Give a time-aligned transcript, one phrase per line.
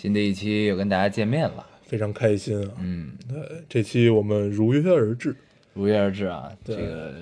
[0.00, 2.70] 新的一期又跟大家见面了，非常开心啊！
[2.80, 5.34] 嗯，对，这期我们如约而至，
[5.74, 7.14] 如约而至啊，这个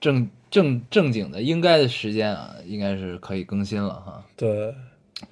[0.00, 4.72] 正正正经的应该的时间啊，应该是可以更新了哈，对。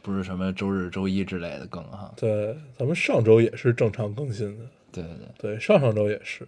[0.02, 2.12] 不是什么周日、周一之类的更哈。
[2.14, 6.46] 对，咱们上周也是正常更新的，对对对，对，上上周也是，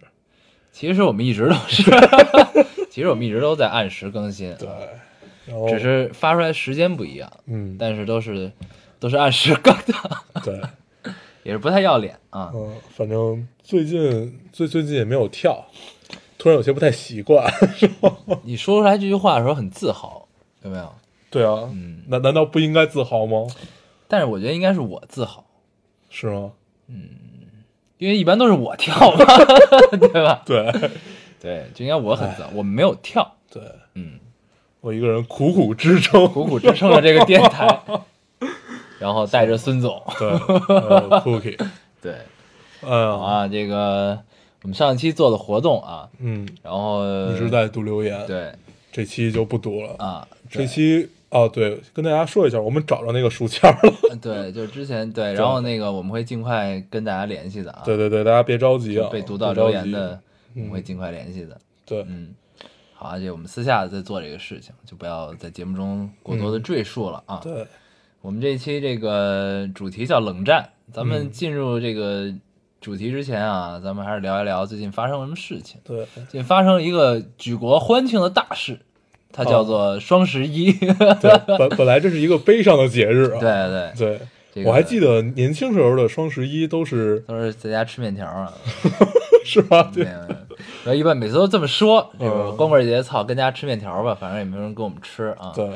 [0.71, 1.89] 其实我们一直都是，
[2.91, 4.67] 其实我们一直都在按时更新，对，
[5.47, 8.51] 然后只是发出来时间不一样，嗯，但是都是
[9.01, 9.93] 都是按时更的，
[10.45, 10.61] 对，
[11.41, 12.51] 也是不太要脸啊。
[12.53, 15.65] 嗯，反正最近最最近也没有跳，
[16.37, 18.15] 突然有些不太习惯，是吧？
[18.45, 20.27] 你说出来这句话的时候很自豪，
[20.61, 20.93] 有没有？
[21.31, 23.47] 对啊，嗯，难难道不应该自豪吗？
[24.07, 25.43] 但是我觉得应该是我自豪，
[26.09, 26.51] 是吗？
[26.87, 27.09] 嗯
[27.97, 29.25] 因为一般都是我跳嘛，
[29.97, 30.41] 对吧？
[30.45, 30.71] 对
[31.39, 33.61] 对，就应该我很自豪，我们没有跳，对，
[33.93, 34.19] 嗯，
[34.79, 37.79] 我一个人苦苦支撑，苦苦支撑了这个电台，
[39.01, 40.29] 然后带着孙总，对，
[41.25, 41.57] Cookie，
[42.01, 42.13] 对，
[42.81, 44.17] 哎呀，啊，这个
[44.61, 48.53] 我们上一期做的活动啊，嗯，然后一直在读留言，对。
[48.93, 49.95] 这期就不读了。
[49.99, 54.17] 啊，这期哦，对，跟大家说一下，我们找着那个书签了。
[54.21, 60.19] 对，就之前对， 然后那个我们会尽快跟大家联系的啊，对对对，大家别着急啊，被读到留言的，
[60.55, 62.35] 我们会尽快联系的，对，嗯。
[62.93, 67.39] 好，而且我们私下在做这个事情，就不要在节目中过多的赘述了啊。
[67.41, 67.65] 对，
[68.21, 72.31] 我们这一期这个主题叫冷战，咱们嗯进入这个
[72.79, 75.81] 主题之前啊，咱们还是聊一聊最近发生了什么事情。
[75.83, 78.79] 对，最近发生了一个举国欢庆的大事，
[79.31, 80.71] 它叫做双十一。
[80.71, 83.39] 对，本本来这是一个悲伤的节日啊。
[83.39, 84.19] 对对，对，
[84.53, 88.53] 这个我还记得年轻时候的双十一都是都是在家吃面条啊。
[89.43, 89.89] 是吧？
[89.91, 95.51] 对，然后一般每次都这么说，这个嗯光棍节操，跟家吃面条吧，反正也没人跟我们吃啊。
[95.55, 95.67] 对，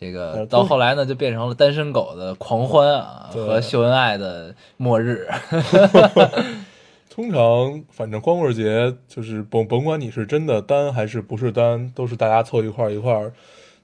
[0.00, 5.28] 这个到后来呢，就变成了单身狗的狂欢啊，和秀恩爱的末日。
[7.10, 13.32] 通常反正光棍节就是甭甭管你是真的单还是不是单，都是大家凑一块儿一块儿，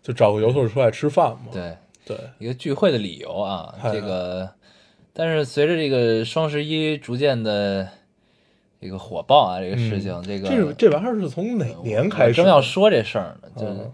[0.01, 1.49] 就找个由头出来吃饭嘛。
[1.53, 1.77] 对，
[2.07, 4.49] 对，一个聚会的理由啊，这个，
[5.13, 7.89] 但是随着这个双十一逐渐的
[8.81, 12.41] 这个火爆啊，这个事情，这个这这玩意儿是从哪年开始？
[12.41, 13.93] 我正要说这事儿呢，就、嗯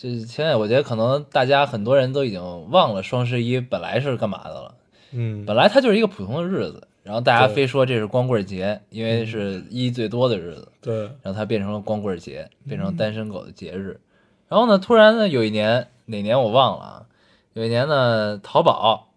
[0.00, 4.74] 就是现在我觉得可能大家很多人都已经忘了双十一本来是干嘛的了，
[5.12, 14.00] 嗯，本来它就是一个普通的日子，然后大家非说这是光棍节，因为是一最多的日子，对，然后它变成了光棍节，变嗯成单身狗的节日。
[14.48, 17.06] 然后呢，突然呢，有一年哪年我忘了啊，
[17.52, 19.10] 有一年呢，淘宝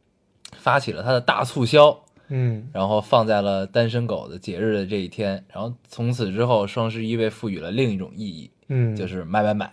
[0.56, 5.44] 发起了它的大促销，嗯，然后放在了单身狗的节日的这一天。
[5.52, 9.70] 然后从此之后，双十一被赋予了另一种意义，嗯，就是买买买。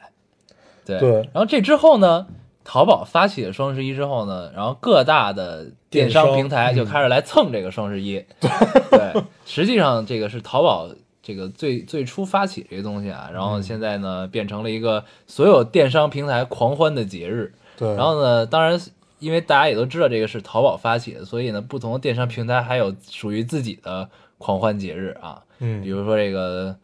[0.97, 0.99] 对。
[0.99, 2.25] 对然后这之后呢，
[2.63, 8.23] 淘宝发起了双十一之后呢，然后各大的电商电商平台就开始来蹭这个双十一。
[8.39, 10.89] 对，实际上这个是淘宝
[11.21, 17.53] 这个最最初发起这个东西啊，然后现在呢变成了一个所有电商平台狂欢的节日。
[17.77, 18.79] 对，然后呢，当然
[19.19, 25.41] 因为大家也都知道这个是淘宝发起的，所以呢，不同的电商平台还有属于自己的狂欢节日啊。
[25.59, 26.75] 嗯，比如说这个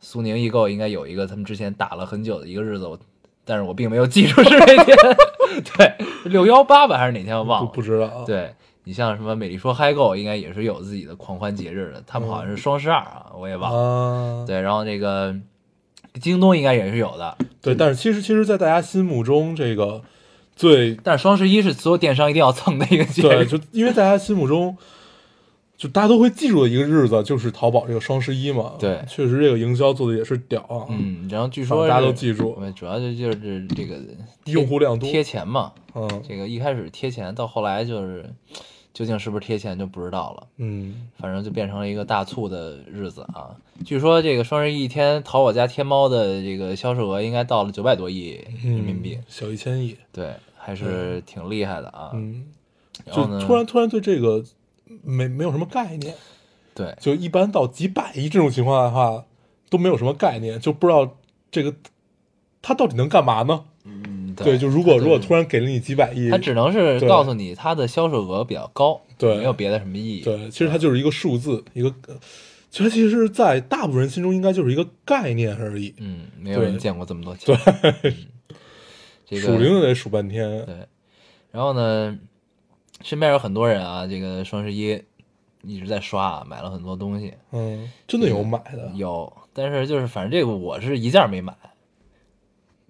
[0.00, 2.98] 苏宁易购应该有一个他们之前打了很久的一个日子，我
[3.44, 4.96] 但是我并没有记住是哪天，
[5.76, 5.94] 对，
[6.24, 7.70] 六幺八吧还是哪天我忘了。
[7.72, 8.24] 不知道啊。
[8.26, 13.78] 对你像什么美丽说嗨购，应该也是有自己的狂欢节日的，他们好像是双十二啊，我也忘了。
[13.78, 15.34] 啊，对，然后那个
[16.20, 20.02] 京东应该也是有的，对，但是其实其实，在大家心目中，这个
[20.54, 23.46] 最但是双十一是所有电商一定要蹭的一个节对，日。
[23.46, 24.76] 就因为大家心目中，
[25.76, 28.74] 就大家都会记住的一个日子，就是淘宝这个双十一嘛。
[28.78, 30.86] 对确实这个营销做的也是屌啊。
[30.88, 33.98] 嗯，然后据说大家都记住主要就就是这个
[34.46, 38.24] 用户量多贴钱嘛，嗯这个一开始贴钱，到后来就是
[38.92, 40.46] 究竟是不是贴钱就不知道了。
[40.58, 43.50] 嗯，反正就变成了一个大促的日子啊！
[43.84, 49.96] 据说这个双十一一天，淘宝加天猫的这个销售额应该到了九百多亿人民币，嗯小一千亿。
[50.12, 52.12] 对，还是挺厉害的啊。
[52.14, 52.44] 嗯，
[53.04, 54.44] 然后呢，就突然突然对这个
[55.02, 56.14] 没没有什么概念，
[56.74, 59.24] 对就一般到几百亿这种情况的话，
[59.70, 61.16] 都没有什么概念，就不知道
[61.50, 61.74] 这个
[62.62, 63.64] 它到底能干嘛呢？
[63.84, 70.22] 嗯，对，就如果如果突然给了你几百亿，它只能是告诉你它的销售额比较高，对没有别的什么意义。
[70.22, 71.94] 对，其实它就是一个数字，一个，
[72.70, 75.94] 其实它其实，在大部分人心中应该就是一个概念而已。
[75.98, 77.56] 嗯，没有人见过这么多钱。
[78.02, 78.14] 嗯
[79.26, 80.74] 这个数零得数半天，对，
[81.50, 82.18] 然后呢，
[83.04, 84.98] 身边有很多人啊，这个双十一
[85.62, 88.90] 一直在刷，买了很多东西，嗯，真的有买的。
[88.94, 91.54] 有，但是就是反正这个我是一件没买，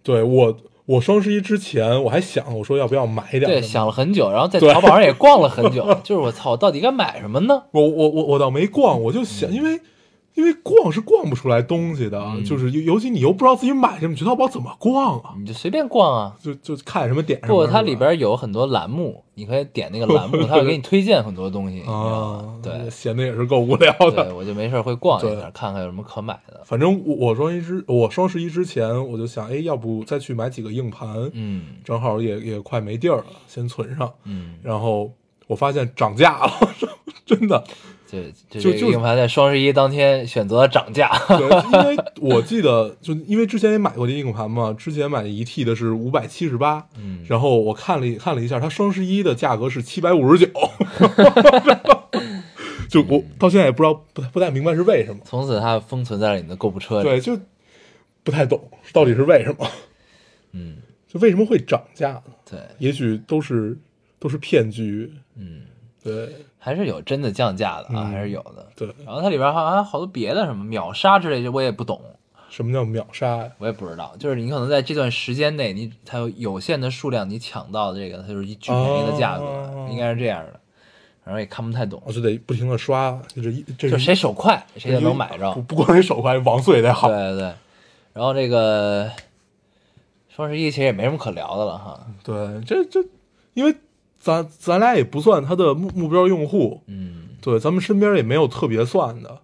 [0.05, 0.57] 对我，
[0.87, 3.51] 我双十一之前我还想，我说要不要买一点？
[3.51, 3.91] 对，想了。
[3.91, 7.65] 很久，然后在淘宝上也逛了很久，就是我操，我到底该买什么呢？
[7.73, 9.81] 我我我我倒没逛，我就想，因为
[10.35, 15.35] 因为逛是逛不出来东西的，嗯就是尤尤其你又不知道自己买什么，你去淘宝怎么逛啊？
[15.39, 16.37] 你就随便逛啊。
[16.43, 17.55] 就就看什么点什么。
[17.55, 21.81] 不，它里边有很多栏目，你可以点那个栏目， 它会给你推荐很多东西。
[21.83, 24.35] 啊，对，闲的也是够无聊对，的。
[24.35, 26.61] 我就没事儿会逛一下，看看有什么可买的。
[26.65, 34.11] 反正我我双十一之我双十一之前我就想，哎，要不再去买几个硬盘，嗯正好也也快没地儿了，先存上。
[34.25, 35.13] 嗯，然后
[35.47, 36.53] 我发现涨价了，
[37.25, 37.63] 真的。
[38.15, 41.11] 这这就就这个硬盘在双十一当天选择了涨价。
[41.29, 47.25] 对，因为我记得，就因为之前也买过这硬盘嘛，之前买的一 T 的是五百七十八，嗯。
[47.29, 50.53] 然后我看了看了一下，它双十一的价格是七百五十九，
[52.89, 57.09] 就我到现在也不知道不太不太明白是为什么，从此它封存在了你的购物车里。
[57.09, 57.39] 对，就
[58.23, 58.61] 不太懂
[58.93, 59.67] 到底是为什么，
[60.53, 60.77] 嗯，
[61.09, 62.23] 就为什么会涨价呢？
[62.49, 63.77] 对，也许都是
[64.19, 65.63] 都是骗局，嗯，
[66.03, 66.31] 对
[66.65, 68.67] 还是有真的降价的啊，嗯还是有的。
[68.75, 72.01] 对，然后它里边好像好多别的什么秒杀之类的，我也不懂，
[72.49, 73.51] 什么叫秒杀呀？
[73.59, 74.17] 我也不知道。
[74.19, 80.59] 就是你可能在这段时间内，你它有有限的数量，你抢到的这个，它就是一巨便宜的价格，哦应该是这样的。
[81.23, 85.61] 然后也看不太懂，我就得不停的刷，就是一这就是谁手快谁就能买着不。
[85.61, 87.09] 不光是手快，网速也得好。
[87.09, 87.55] 对对对，
[88.15, 89.11] 然后这个
[90.31, 92.07] 双十一其实也没什么可聊的了哈。
[92.23, 93.05] 对，这这，
[93.53, 93.75] 因为
[94.25, 99.38] 咱咱俩也不算他的目目标用户，嗯，对，咱们身边也没有特别算的，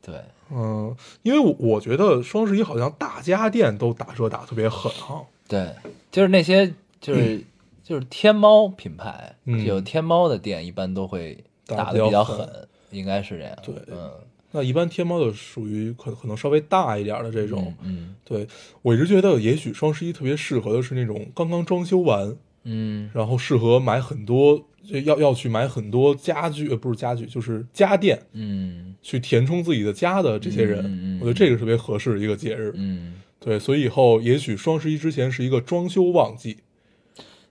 [0.00, 0.14] 对，
[0.52, 0.94] 嗯，
[1.24, 5.74] 因为我我觉得双十一好像大家电都打折打特别狠哈，对，
[6.12, 7.42] 就是那些就是、
[7.82, 11.36] 就是天猫品牌，嗯有天猫的店一般都会
[11.66, 12.48] 打打的比较狠，
[12.92, 13.56] 应该是这样。
[13.64, 14.08] 对嗯，
[14.52, 18.14] 那一般天猫的属于可可能稍微大一点的这种，嗯。
[18.24, 18.46] 对
[18.82, 22.36] 我一直觉得也许双十一特别适合的是那种刚刚装修完，
[22.68, 24.60] 嗯然后适合买很多
[25.04, 28.20] 要要去买很多家具，呃，不是家具，就是家电。
[28.32, 32.72] 嗯去填充自己的家的这些人，嗯我觉得这个特别合适的一个节日。
[32.74, 36.58] 嗯，对，所以以后也许双十一之前是一个装修旺季。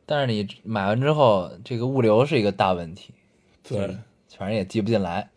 [0.06, 3.14] 但是你买完之后，这个物流是一个大问题，
[3.68, 3.88] 对，
[4.38, 5.30] 反正也寄不进来。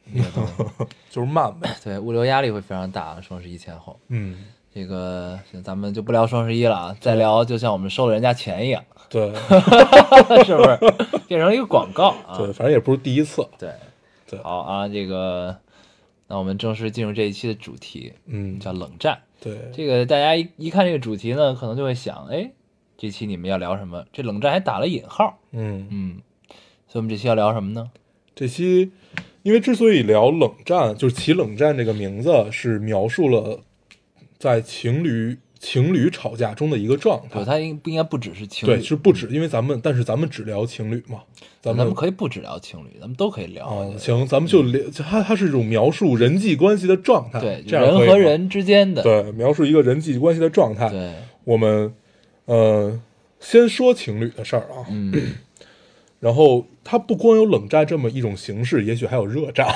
[1.09, 1.75] 就是慢呗。
[1.83, 3.21] 对，物流压力会非常大。
[3.21, 9.33] 双十一前后，嗯，这个咱们就不聊双十一了啊，再聊就像我们收了人家钱一样，对
[10.45, 10.79] 是不是？
[11.27, 12.37] 变成一个广告啊。
[12.37, 13.47] 对，反正也不是第一次。
[13.59, 13.71] 对
[14.29, 15.57] 对好啊，这个，
[16.27, 19.19] 那我们正式进入这一期的主题，嗯，叫冷战。
[19.41, 22.51] 对，这个大家一一看这个主题呢，可能就会想，哎，
[22.97, 24.05] 这期你们要聊什么？
[24.13, 26.21] 这冷战还打了引号，嗯，嗯，
[26.87, 27.91] 所以我们这期要聊什么呢？
[28.35, 28.93] 这期
[29.43, 33.61] 因为之所以聊冷战，就是起冷战这个名字是描述了
[34.39, 37.45] 在情侣情侣吵架中的一个状对，态。
[37.45, 38.75] 它应不应该不只是情侣？
[38.75, 41.21] 对，是不止，因为咱们但是咱们只聊情侣嘛，
[41.61, 43.93] 咱咱们们可以不只聊情侣，咱们都可以聊。
[43.99, 50.89] 行，咱们就聊，它它是一种描述人际关系的状态，对，这样人和人之间的，对描述一个人际关系的状态。
[50.89, 51.13] 对，
[51.45, 51.93] 我们
[52.45, 53.01] 呃
[53.41, 55.13] 先说情侣的事儿啊，嗯，
[56.21, 59.69] 然后它不光有冷战这么一种形式，也许还有热战，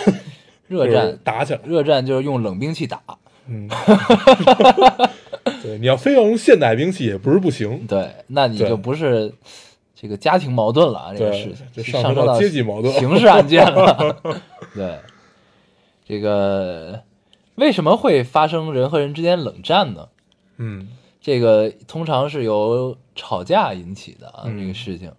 [0.68, 1.60] 热战，打起来。
[1.64, 3.00] 热战就是用冷兵器打，
[3.48, 3.68] 嗯，
[5.62, 7.86] 对，你要非要用现代兵器也不是不行。
[7.86, 9.32] 对，那你就不是
[9.94, 14.20] 这个家庭矛盾了啊，这个事情这上升是上升到阶级矛盾刑事案件了。
[14.74, 14.98] 对，
[16.04, 17.02] 这个
[17.56, 20.08] 为什么会发生人和人之间冷战呢？
[20.58, 20.88] 嗯
[21.20, 25.12] 这个通常是由吵架引起的啊，嗯这个事情。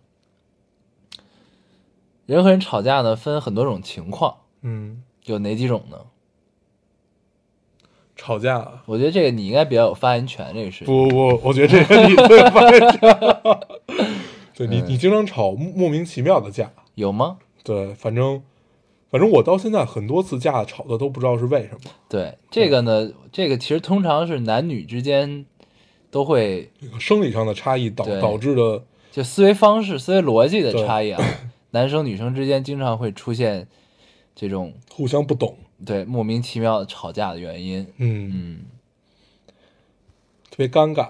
[2.25, 5.97] 人和人吵架呢，分很多种情况，嗯，有哪几种呢？
[8.15, 8.67] 吵架。
[8.85, 10.87] 我觉得这个你应该比较有发言权，这个事情。
[10.87, 12.99] 不不不，我觉得这个你最有发言权。
[14.55, 16.71] 对你，嗯你经常吵莫名其妙的架。
[16.95, 17.37] 有吗？
[17.63, 18.41] 对，反正
[19.09, 21.91] 反正我到现在很多次架吵的都不知道是为什么。
[22.07, 25.45] 对，这个呢，这个其实通常是男女之间
[26.11, 31.23] 都会生理上的差异导导致的，就思维方式、思维逻辑的差异啊，
[31.71, 33.67] 男生女生之间经常会出现
[34.35, 37.87] 这种互相不懂，对莫名其妙的吵架的原因。
[37.97, 38.59] 嗯，嗯，
[40.49, 41.07] 特别尴尬。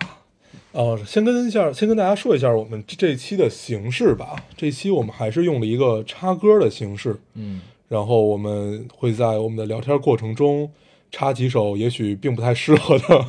[0.72, 4.44] 哦，先跟一下，先跟大家说一下我们这这期的形式吧。
[4.58, 10.72] 这期我们还是用了一个插歌的形式，嗯，然后我们会在我们的聊天过程中
[11.12, 13.26] 插几首也许并不太适合的，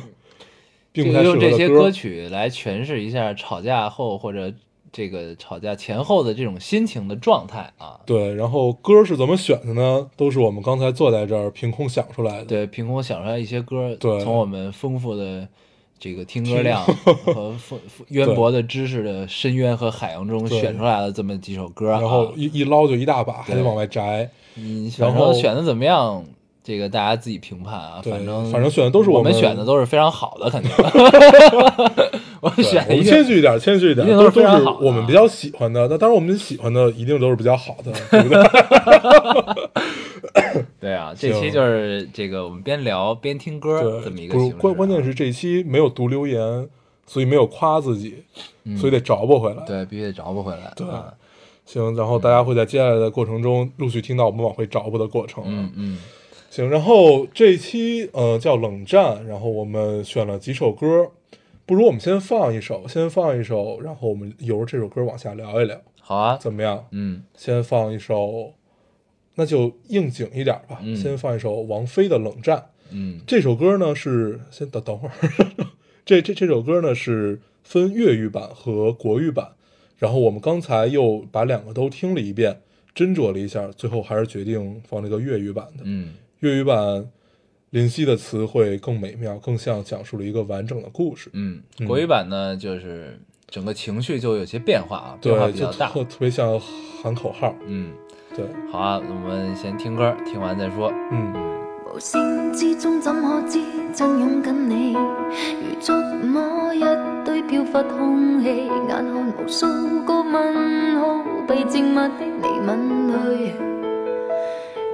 [0.91, 4.51] 并不太适合用这些歌曲来诠释一下吵架后或者
[4.95, 7.99] 这个吵架前后的这种心情的状态啊。
[8.05, 10.09] 对，然后歌是怎么选的呢？
[10.15, 12.45] 都是我们刚才坐在这儿凭空想出来的。
[12.45, 15.45] 对，凭空想出来一些歌，对从我们丰富的
[15.99, 16.81] 这个听歌量
[17.27, 21.99] 和丰渊博的知识的深渊和海洋中选出来了这么几首歌啊。
[21.99, 24.29] 然后一一捞就一大把，还得往外摘。
[24.53, 26.23] 你然后选的怎么样，
[26.65, 28.01] 这个大家自己评判啊。
[28.03, 30.71] 反正反正选的都是我我们选的都是非常好的，肯定。
[30.81, 30.89] 我
[31.95, 32.09] 对
[32.41, 35.87] 我们选的谦虚一点，谦虚一点，一定都都是非常我们比较喜欢的。
[35.87, 38.43] 那当然，我们喜欢的一定都是比较好的，对不对？
[40.81, 44.37] 对啊，这期就是这个我们边聊边听歌这么一个。
[44.57, 46.67] 关关键是这期没有读留言，
[47.05, 48.23] 所以没有夸自己，
[48.77, 49.63] 所以得找补回来。
[49.63, 50.71] 嗯对，必须得找补回来。
[50.75, 51.05] 对啊
[51.65, 55.43] 行，然后大家会在接下来的过程中陆续听到我们往回找补的过程。
[55.47, 55.97] 嗯嗯，
[56.55, 61.11] 行，然后这一期呃叫冷战，然后我们选了几首歌，
[61.65, 66.37] 不如我们先放一首，先放一首，然后我们由这首歌往下聊一聊，好啊。
[66.37, 66.87] 怎么样？
[66.91, 68.53] 嗯先放一首，
[69.35, 72.57] 那就应景一点吧，嗯先放一首王菲的《冷战》。
[72.91, 75.11] 嗯这首歌呢是先等等会儿，
[76.05, 79.49] 这这这首歌呢是分粤语版和国语版，
[79.97, 82.61] 然后我们刚才又把两个都听了一遍，
[82.95, 85.83] 斟酌了一下，最后还是决定放这个粤语版的。
[85.83, 87.05] 嗯粤语版
[87.71, 91.29] 林夕的词汇更美妙，更像讲述了一个完整的故事。
[91.33, 95.89] 嗯，嗯国语版呢，就是整个情绪就有些变化啊，变化比较大。
[95.89, 96.59] 特特别像
[97.01, 97.55] 喊口号。
[97.67, 97.91] 嗯，
[98.35, 100.91] 对，好啊，我们先听歌，听完再说。
[101.11, 101.33] 嗯，
[101.93, 103.59] 無聲之中怎可知
[103.93, 104.93] 真擁緊你？
[104.93, 106.79] 如觸摸一
[107.25, 109.65] 堆飄忽空氣，眼看無數
[110.05, 113.53] 個問號被靜默的你吻去，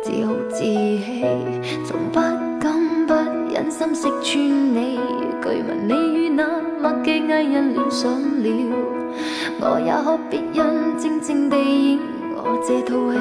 [0.03, 1.23] 自豪自棄，
[1.85, 2.19] 從不
[2.59, 3.13] 敢不
[3.53, 4.99] 忍心識穿你。
[5.43, 6.43] 據聞你與那
[6.81, 8.49] 默嘅藝人恋上了，
[9.59, 11.99] 我也学别人静静地演
[12.35, 13.17] 我这套戲。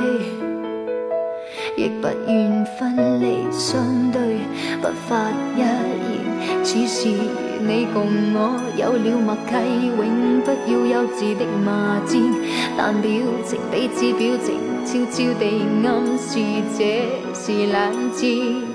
[1.76, 4.38] 亦不願分離相對，
[4.80, 5.68] 不發一言。
[6.62, 7.08] 此時
[7.60, 9.52] 你共我有了默契，
[9.87, 12.10] 永不要幼稚的罵戰。
[12.82, 13.10] 但表
[13.44, 14.56] 情彼此表情，
[14.87, 16.40] 悄悄地暗示
[16.78, 18.70] 这是冷战。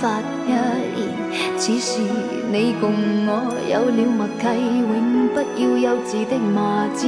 [0.00, 0.98] 发一言。
[1.56, 2.00] 此時
[2.50, 2.90] 你共
[3.26, 3.30] 我
[3.68, 4.44] 有了默契，
[4.80, 7.00] 永不要幼稚的骂战。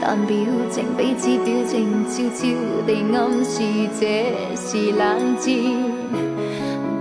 [0.00, 0.34] 但表
[0.70, 2.40] 情彼此表情，悄悄
[2.86, 3.54] 地暗示
[4.00, 4.02] 这
[4.56, 5.00] 是冷
[5.38, 5.46] 战。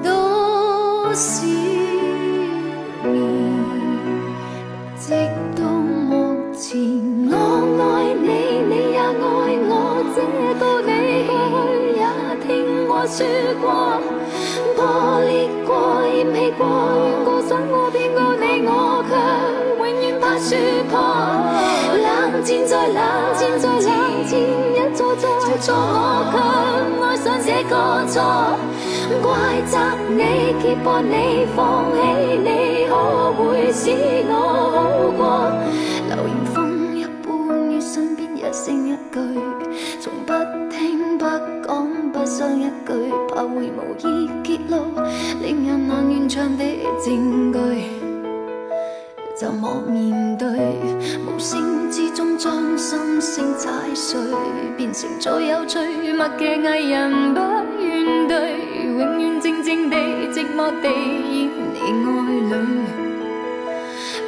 [0.03, 1.45] 多少
[3.03, 3.13] 年，
[4.99, 5.03] 直
[5.55, 6.77] 到目前，
[7.31, 7.33] 我
[7.81, 8.27] 爱你，
[8.69, 9.19] 你也爱
[9.67, 9.71] 我，
[10.13, 10.17] 这
[10.59, 10.89] 个你
[11.25, 11.65] 过去
[11.97, 11.99] 也
[12.45, 12.47] 听
[12.87, 13.17] 我说
[13.61, 13.65] 过，
[14.81, 16.65] 破裂過，嫌棄過，
[16.97, 19.13] 怨過，想過，騙過你，我卻
[19.77, 20.57] 永遠怕说
[20.89, 20.97] 破。
[22.01, 22.99] 冷戰再冷
[23.37, 23.85] 戰再冷
[24.25, 24.33] 戰，
[24.73, 25.23] 一錯再
[25.61, 26.35] 錯，我卻
[27.05, 27.75] 愛上這個
[28.09, 28.15] 錯。
[29.21, 29.29] 怪
[29.67, 29.77] 责
[30.09, 30.19] 你，
[30.63, 31.95] 揭破你，放棄
[32.41, 32.91] 你，可
[33.33, 33.83] 會使
[34.27, 34.33] 我
[34.73, 34.75] 好
[35.15, 35.21] 過？
[36.09, 36.57] 流言風
[36.95, 37.29] 一般
[37.69, 39.15] 於身邊一聲一句，
[40.01, 40.33] 從不
[40.71, 41.25] 聽不
[41.67, 41.69] 講
[42.11, 42.91] 不想一句，
[43.55, 44.77] 會無意揭露
[45.41, 46.63] 令人难完场的
[46.99, 47.57] 證據。
[49.35, 50.47] 怎麼面對？
[51.25, 54.19] 無聲之中將心聲踩碎，
[54.77, 55.79] 變成最有趣
[56.13, 57.39] 默嘅藝人，不
[57.81, 58.53] 願對，
[58.85, 59.97] 永遠靜靜地
[60.31, 62.11] 寂寞地演你愛
[62.49, 62.53] 侶。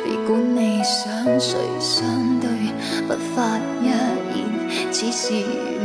[0.04, 2.50] 別管你想誰相對，
[3.08, 3.60] 不發
[4.94, 5.34] 此时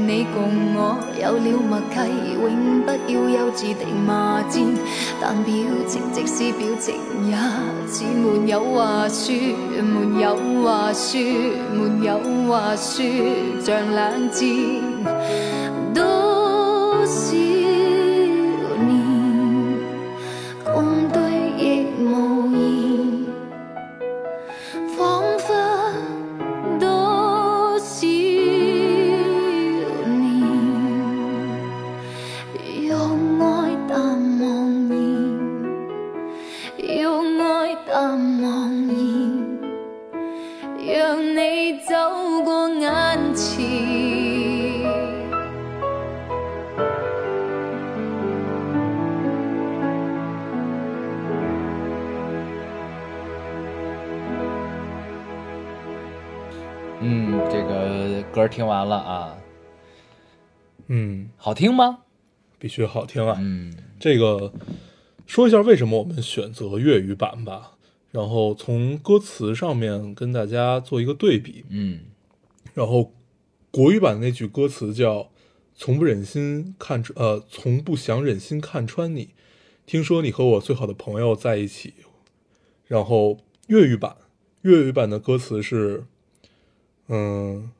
[0.06, 1.96] 你共我有了默契，
[2.34, 4.62] 永不要幼稚的骂战。
[5.18, 5.54] 但表
[5.86, 6.94] 情即使表情
[7.26, 7.32] 也
[7.88, 9.32] 似没有话说，
[9.82, 11.18] 没有话说，
[11.72, 13.02] 没有话说，
[13.64, 14.44] 像冷战。
[58.48, 59.38] 歌听完了啊，
[60.86, 62.04] 嗯，好听吗？
[62.58, 63.36] 必须好听啊。
[63.38, 64.54] 嗯这个
[65.26, 67.76] 说一下为什么我们选择粤语版吧，
[68.10, 71.66] 然后从歌词上面跟大家做一个对比。
[71.68, 72.00] 嗯
[72.72, 73.12] 然后
[73.70, 75.30] 国语版的那句歌词叫
[75.76, 79.34] “从不忍心看穿，呃，从不想忍心看穿你。
[79.84, 81.92] 听说你和我最好的朋友在一起。”
[82.88, 84.16] 然后粤语版，
[84.62, 86.04] 粤语版的歌词是，
[87.08, 87.70] 嗯，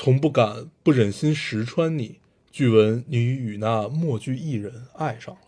[0.00, 2.18] 从不敢不忍心识穿你，
[2.52, 5.40] 据闻你与那墨剧艺人爱上了，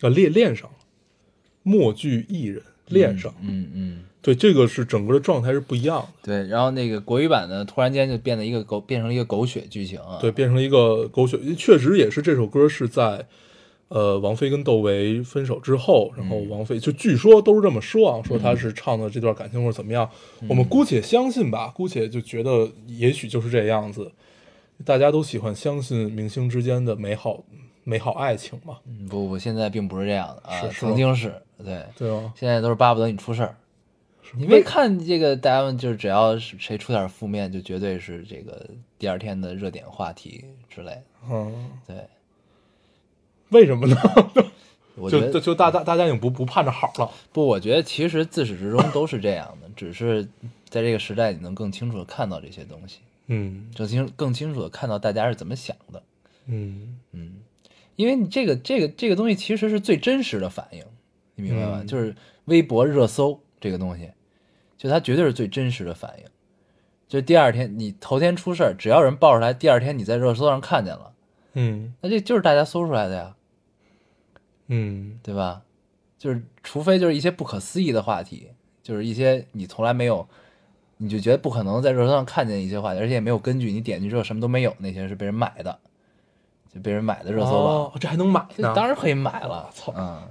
[0.00, 0.76] 啊，恋恋上了，
[1.62, 3.38] 墨剧艺人恋上了。
[3.42, 6.08] 嗯嗯，对，这个是整个的状态是不一样的。
[6.24, 6.48] 对。
[6.48, 10.18] 然后那个国语版呢，突然间就变得一个狗，变成了一个狗血剧情啊。
[10.20, 13.24] 对，变成了一个狗血，确实也是这首歌是在，
[13.88, 20.08] 呃，王菲跟窦唯分手之后，然后王菲就据说都是这么说啊，说她是唱的这段感情或者怎么样，
[20.48, 24.10] 我们姑且相信吧，姑且就觉得也许就是这样子，
[24.84, 27.44] 大家都喜欢相信明星之间的美好
[27.84, 32.32] 美好爱情嘛，嗯不不，现在并不是这样的啊，曾经是对，对哦？
[32.34, 33.54] 现在都是巴不得你出事儿。
[34.36, 41.02] 你没看这个，大家们就是只要是谁出点负面，就绝对是这个第二天的热点话题之类的。
[41.30, 41.96] 嗯，对，
[43.54, 43.96] 为什么呢？
[44.96, 50.24] 我觉得就大大大家已经不不盼着好了，不，我觉得其实自始至终都是这样的，只是
[50.68, 56.02] 在这个时代，你能更清楚的看到这些东西，嗯更清更清楚的看到大家是怎么想的。
[56.46, 57.36] 嗯嗯，
[57.96, 60.84] 因为你这个这个这个东西其实是最真实的反应，
[61.34, 61.78] 你明白吗？
[61.80, 62.14] 嗯就是
[62.44, 64.10] 微博热搜这个东西，
[64.76, 66.24] 就它绝对是最真实的反应。
[67.08, 71.12] 就第二天你头天出事儿，只要人爆出来，第二天你在热搜上看见了，
[71.54, 73.34] 嗯那这就是大家搜出来的呀，
[74.68, 75.62] 嗯对吧？
[76.18, 78.48] 就是除非就是一些不可思议的话题，
[78.82, 80.26] 就是一些你从来没有，
[80.96, 85.78] 你就觉得不可能在热搜上看见一些话题，而且也没有根据，你点进去之后什么都没有，那些是被人买的，
[86.74, 87.60] 就被人买的热搜榜。
[87.62, 88.48] 哦，这还能买呢？
[88.56, 90.22] 这当然可以买了， 操嗯，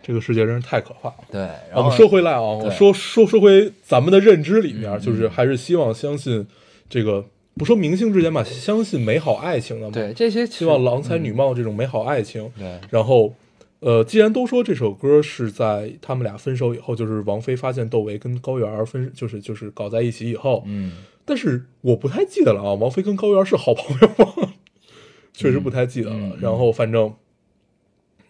[0.00, 1.16] 这个世界真是太可怕了。
[1.30, 1.40] 对。
[1.42, 6.46] 然后我们说回来啊，我说说说回咱们的认知里面，嗯就是还是希望相信
[6.88, 9.92] 这个，不说明星之间吧，相信美好爱情的嘛。
[9.92, 12.50] 对，这些希望郎才女貌这种美好爱情。
[12.56, 13.34] 对，然后，
[13.80, 24.52] 呃，既然都说这首歌是在他们俩分手以后，就是王菲发现窦唯跟高圆儿分，就是就是搞在一起以后，嗯，但是我不太记得了啊，王菲跟高圆儿是好朋友吗？
[25.32, 26.36] 确实不太记得了。
[26.40, 27.14] 然后反正，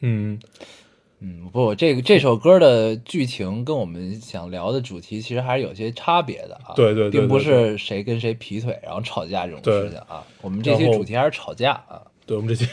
[0.01, 0.39] 嗯，
[1.21, 6.75] 嗯，不，这个这首歌的剧情跟我们想聊的主题其实还是有些差别的啊。
[6.77, 10.23] 对对对并不是谁跟谁劈腿然后吵架这种事情啊。
[10.43, 12.03] 我们这期主题还是吵架啊。
[12.27, 12.67] 对我们这期，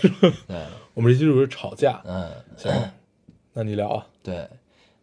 [0.45, 0.59] 对，
[0.95, 2.01] 我们这期就是吵架。
[2.05, 2.71] 嗯，行，
[3.53, 4.07] 那你聊啊。
[4.23, 4.47] 对。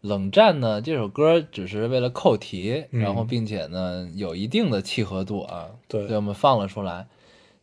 [0.01, 7.07] 冷战呢，这首歌只是为了扣题，嗯然后并且呢有一定的契合度啊，对所以我们放了出来。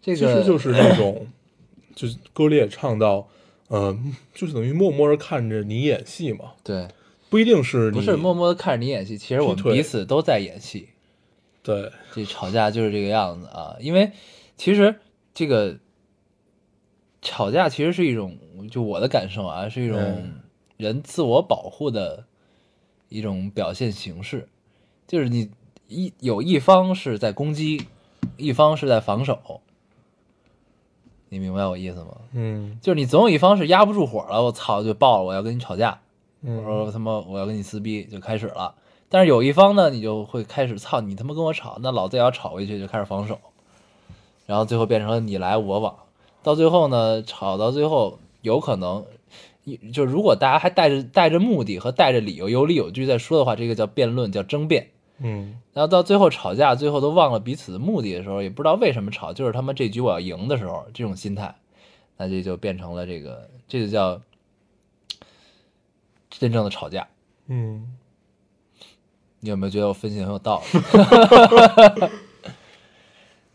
[0.01, 1.27] 这个其实就是那 种，
[1.93, 3.27] 就是歌里也唱到，
[3.67, 3.93] 呃，
[4.33, 6.87] 就是等于默默的看着你演戏嘛，对，
[7.29, 10.87] 不一定是你不是默默的看着你演戏，其实我们彼此都在演戏。
[11.61, 14.13] 对，这吵架就是这个样子啊，因为
[14.55, 14.95] 其实
[15.33, 15.77] 这个
[17.21, 18.37] 吵架其实是一种，
[18.69, 20.41] 就我的感受啊，是一种嗯。
[20.77, 22.23] 人自我保护的
[23.09, 24.47] 一种表现形式，
[25.07, 25.51] 就是你
[25.87, 27.85] 一有一方是在攻击，
[28.37, 29.59] 一方是在防守，
[31.27, 32.17] 你明白我意思吗？
[32.31, 32.79] 嗯。
[32.81, 35.99] 就是你总有一方是压不住火了，我操就爆了，我要跟你吵架，
[36.41, 38.75] 我嗯说他妈我要跟你撕逼就开始了。
[39.09, 43.37] 但是有一方呢，你就会开始操你他妈跟我吵，那老子也要吵回去，就开始防守，
[44.45, 45.93] 然后最后变成了你来我往，
[46.41, 49.05] 到最后呢，吵到最后有可能，
[49.63, 54.91] 一就如果大家还带着带着目的和带着理由有理有据在说的话，这个叫辩论，叫争辩。
[55.21, 61.55] 嗯然后到最后吵架，最后都忘了彼此的目的的时候，也不知道为什么吵，就是他妈这局我要赢的时候，这种心态，
[62.15, 64.21] 那这就变成了这个，这就叫
[66.29, 67.07] 真正的吵架。
[67.47, 67.97] 嗯，
[69.41, 70.79] 你有没有觉得我分析得很有道理？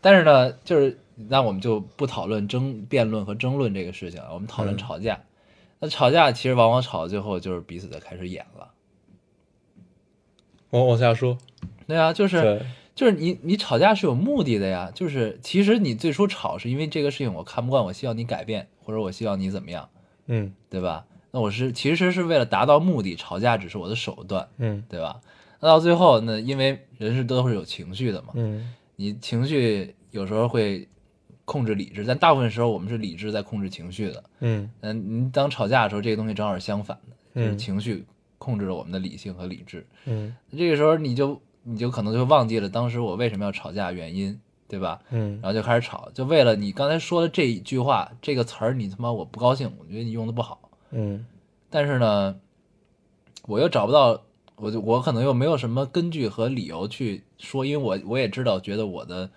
[0.01, 5.23] 但是呢，就是那我们就不讨论争辩论和争论这个事情了，我们讨论嗯吵架。
[5.79, 8.71] 那吵架其实往往吵到最后就是彼此的开始演了。
[10.71, 11.37] 往往下说，
[11.87, 19.89] 对啊，就是，就是你你吵架是有目的的呀，就是其实你最初吵是因为这个事情我看不惯，我希望你改变，或者我希望你怎么样，
[20.27, 21.05] 嗯对吧？
[21.31, 25.21] 那我是其实是为了达到目的，吵架只是我的手段，嗯对吧？
[25.59, 30.87] 那到最后那，因为人是都是有情绪的嘛，嗯你情绪有时候会
[31.45, 34.23] 控制理智，但大部分时候我们是理智在控制情绪的。
[34.39, 38.05] 嗯嗯，你当吵架的时候，这个东西正好是相反的，就是嗯情绪
[38.37, 39.85] 控制了我们的理性和理智。
[40.05, 44.99] 嗯这个时候你就你就可能就忘记了当时我为什么要吵架原因，对吧？
[45.11, 50.69] 嗯然后就开始吵，就为了你刚才说的这一句话这个词儿，你他妈我不高兴，我觉得你用的不好。
[50.91, 51.25] 嗯
[51.69, 52.35] 但是呢，
[53.47, 54.21] 我又找不到，
[54.55, 59.29] 我就我可能又没有什么根据和理由去说，因为我我也知道，觉得我的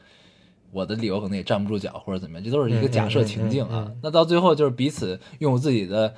[0.70, 3.68] 我的理由可能也站不住脚或者怎么样，这都是一个假设情境啊。
[3.70, 6.14] 嗯嗯嗯嗯那到最后就是彼此用自己的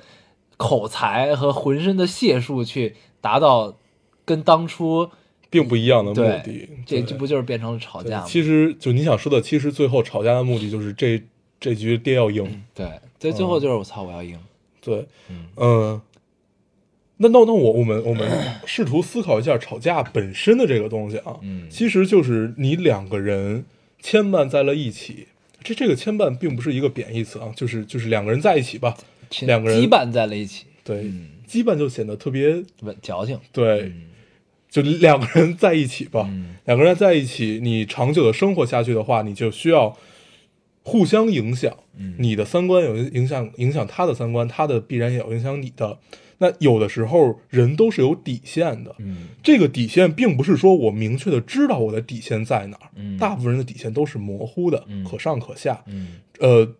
[0.57, 3.77] 口才和浑身的解数去达到
[4.25, 5.09] 跟当初
[5.49, 8.25] 并不一样的目的，这这不就是变成了吵架吗？
[8.27, 11.21] 其实就你想说的，其实最后吵架的目的就是这
[11.59, 14.37] 这局爹要赢，对，对，最后就是我操，我要赢。
[14.79, 16.01] 对，嗯嗯，
[17.17, 18.31] 那那那我我们我们
[18.65, 23.65] 试图思考一下吵架本身的这个东西啊，嗯其实就是你两个人
[24.01, 25.27] 牵绊在了一起，
[25.63, 28.97] 这这个牵绊并不是一个贬义词啊，就是就是两个人在一起吧，
[29.41, 31.29] 两个人羁绊在了一起，对，嗯。
[31.47, 33.39] 羁绊就显得特别稳矫情。
[33.51, 34.03] 对，嗯。
[34.69, 36.55] 就两个人在一起吧，嗯。
[36.65, 39.97] 两个人在一起，你长久的生活下去的话，你就需要
[40.83, 42.15] 互相影响，嗯。
[42.17, 45.99] 你的三观有影响，影响他的三观，他的必然也有影响你的。
[46.43, 55.83] 那有的时候人都是有底线的，嗯这个底线并不是说我明确的知道我的底线在哪儿，嗯大部分人的底线都是模糊的，嗯可上可下。
[55.85, 56.73] 嗯呃，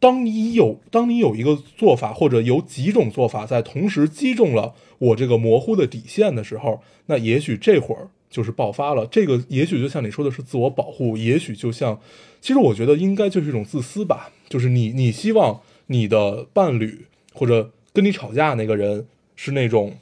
[0.00, 9.06] 当你有当你有一个做法或者有几种做法在同时击中了我这个模糊的底线的时候，那也许这会儿就是爆发了。
[9.06, 12.00] 这个也许就像你说的是自我保护，也许就像，
[12.40, 19.98] 其实我觉得应该就是一种自私吧，就是你你希望你的伴侣或者跟你吵架那个人是那种，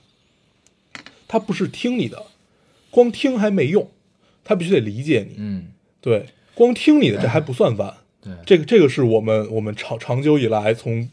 [1.29, 2.27] 他不是听你的，
[2.91, 3.91] 光听还没用，
[4.45, 5.37] 他必须得理解你。
[5.39, 5.69] 嗯，
[6.01, 7.95] 对，光听你的这还不算完。
[8.21, 11.09] 对，这个这个是我们我们长长久以来从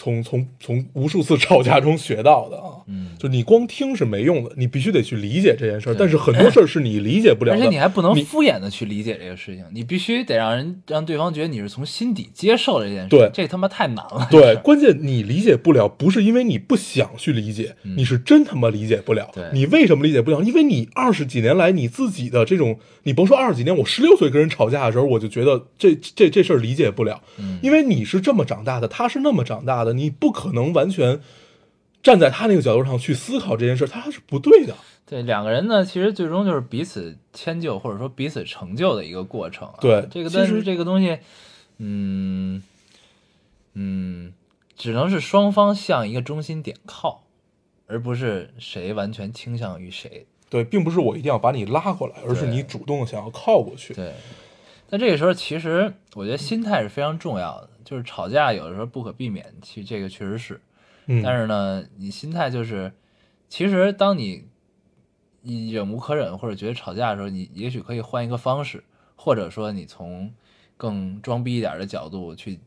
[0.00, 5.94] 从从从无数次吵架中学到的啊，嗯就你光听是没用的，你必须得去理解这件事儿。
[5.98, 13.08] 但是很多事儿是你理解不了的，而且你还不能敷衍的去理解这个事情，你必须得让人让对方觉得你是从心底接受这件事。
[13.08, 14.28] 对这他妈太难了。
[14.30, 19.28] 对， 关键你理解不了，不是因为你不想去理解，嗯你是真他妈理解不了。
[19.34, 20.40] 对你为什么理解不了？
[20.42, 31.20] 因为你二十几年来你自己的这种，你甭说二十几年，我十六岁跟人吵架的时候，我就觉得这这这事儿理解不了，嗯因为你是这么长大的，他是那么长大的，你不可能完全
[32.02, 34.74] 站在他那个角度上去思考这件事儿，他是不对的。
[35.06, 39.74] 对，两个人呢，其实最终就是彼此迁就或者说彼此成就的一个过程、啊。
[39.80, 41.18] 对这个，但是这个东西，
[41.78, 42.62] 嗯
[43.72, 44.34] 嗯，
[44.76, 47.24] 只能是双方向一个中心点靠，
[47.86, 50.26] 而不是谁完全倾向于谁。
[50.50, 53.94] 对，并不是我一定要把你拉过来，而是你主动想要靠过去。
[53.94, 54.12] 对，
[54.90, 60.60] 但这个时候其实我觉得心态是非常重要的，就是吵架有的时候不可避免，其实这个确实是。
[61.06, 62.92] 嗯，但是呢，你心态就是，
[63.48, 64.44] 其实当你
[65.40, 68.84] 你忍无可忍或者觉得吵架的时候，你也许可以换一个方式，
[69.16, 70.30] 或者说你从
[70.76, 72.60] 更装逼一点的角度去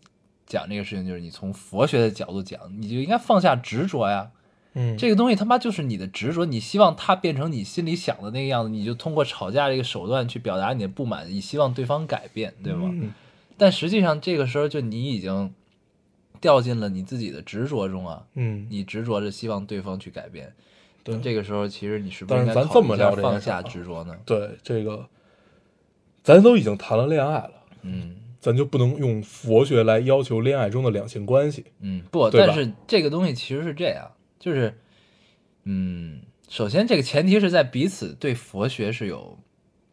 [0.47, 4.31] 讲这个事情，就是你从佛学的角度讲，你就应该放下执着呀。
[4.73, 12.89] 嗯，这个东西他妈就是你的执着，你希望它变成你心里想的那个样子，你就通过吵架这个手段去表达你的不满，你希望对方改变，对吗？
[12.91, 13.13] 嗯
[13.62, 15.54] 但实际上这个时候就你已经
[16.39, 20.52] 掉进了你自己的执着中啊，嗯，你执着着希望对方去改变，
[21.04, 24.17] 对这个时候其实你是不是但应是咱这么该考虑放下执着呢？
[24.26, 25.08] 对这个，
[26.24, 27.52] 咱都已经谈了恋爱了。
[27.84, 31.63] 嗯咱就不能用佛学来要求恋爱中的两性关系。
[31.82, 34.76] 嗯，不，但是这个东西其实是这样，就是
[35.65, 39.38] 嗯，首先这个前提是在彼此对佛学是有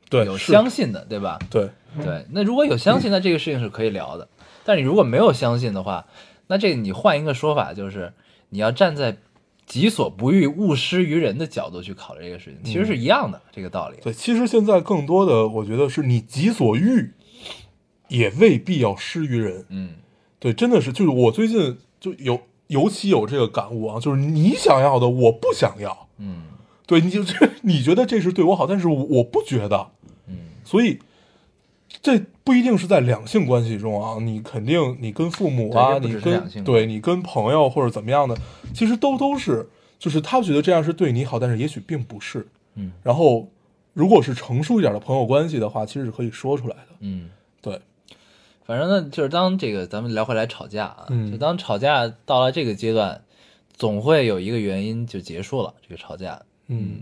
[0.08, 1.38] 对，有相信的，对吧？
[1.50, 1.68] 对，
[2.02, 4.28] 对，那如果有相信，那这个事情是可以聊的。
[4.64, 6.06] 但是你如果没有相信的话，
[6.46, 8.12] 那这你换一个说法，就是
[8.50, 9.16] 你要站在
[9.66, 13.96] 己所不欲，勿施于人的角度去考虑这个事情，其实是一样的、这个道理。
[14.02, 17.12] 对，其实现在更多的，我觉得是你己所欲，
[18.08, 19.66] 也未必要施于人。
[19.68, 19.90] 嗯
[20.38, 26.44] 对，真的是，就是我最近就有尤其有这个感悟啊，就是你想要的我不想要，嗯
[26.86, 29.97] 对，你就这 你觉得这是对我好，但是我我不觉得，嗯
[30.68, 30.98] 所以
[32.02, 38.36] 这不一定是在两性关系中啊，你肯定你跟父母啊，你是两性跟对你跟朋友或者怎么样的，
[38.74, 39.66] 其实都都是，
[39.98, 42.46] 就是他觉得这样是对你好，但是也许并不是。
[42.74, 43.48] 嗯然后，
[43.94, 46.96] 如果是成熟一点的朋友关系的话，其实是可以说出来的。
[47.00, 47.30] 嗯，
[47.62, 47.80] 对，
[48.66, 53.22] 反正呢，就是当这个咱们聊回来吵架啊，嗯就当吵架到了这个阶段，
[53.72, 56.42] 总会有一个原因就结束了这个吵架。
[56.66, 57.00] 嗯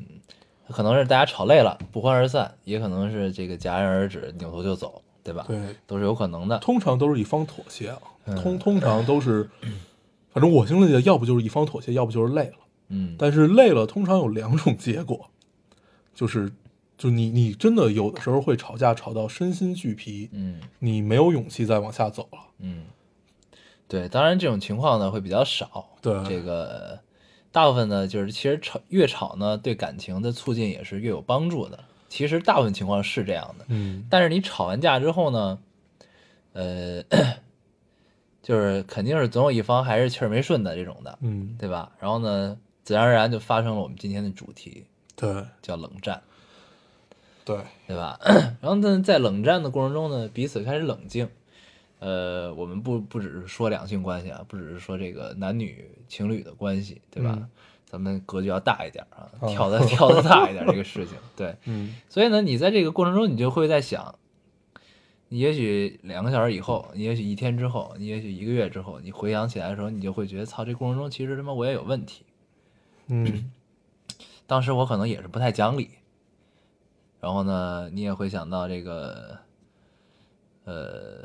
[0.68, 5.44] 可能是大家吵累了，不欢而散，也可能是这个戛然而止，扭头就走，对吧？
[5.46, 6.59] 对，都是有可能的。
[6.59, 9.48] 通常都是一方妥协啊，嗯通通常都是，
[10.31, 12.57] 反正我经历的，要不就是一方妥协，要不就是累了。
[12.88, 15.31] 嗯但是累了，通常有两种结果，
[16.14, 16.52] 就是，
[16.98, 22.38] 就你你真的有的时候会吵架，吵到身心俱疲，嗯你没有勇气再往下走了。
[22.59, 22.85] 嗯，
[23.88, 25.90] 对，当然这种情况呢会比较少。
[26.00, 26.98] 对这个
[27.57, 31.83] 大部分呢，就是其实吵越吵呢，对感情的促进也是越有帮助的。
[32.11, 35.59] 其实大部分情况是这样的，嗯但是你吵完架之后呢，
[36.53, 37.03] 呃，
[38.45, 41.90] 就是肯定是总有一方还是气儿没顺的这种的，嗯，对吧？
[41.99, 44.85] 然后呢，自然而然就发生了我们今天的主题，
[45.16, 46.21] 对叫冷战，
[47.47, 48.21] 对，对吧？
[48.61, 51.27] 然后呢，在冷战的过程中呢，彼此开始冷静。
[51.98, 57.35] 呃，我们不不只是说两性关系啊，不只是说这个男女情侣的关系，对吧？
[57.37, 57.48] 嗯
[57.88, 61.54] 咱们格局要大一点啊，啊跳的 跳的大一点这个事情，对。
[61.66, 64.12] 嗯所以呢，你在这个过程中，你就会在想，
[65.28, 72.26] 你也许两个小时以后，你也许一天之后，你也许一个月之后，你回想起来的时候，你就会觉得，操，这过程中其实他妈我也有问题。
[73.06, 73.52] 嗯
[74.48, 75.90] 当时我可能也是不太讲理，
[77.20, 79.38] 然后呢，你也会想到这个，
[80.64, 81.24] 呃，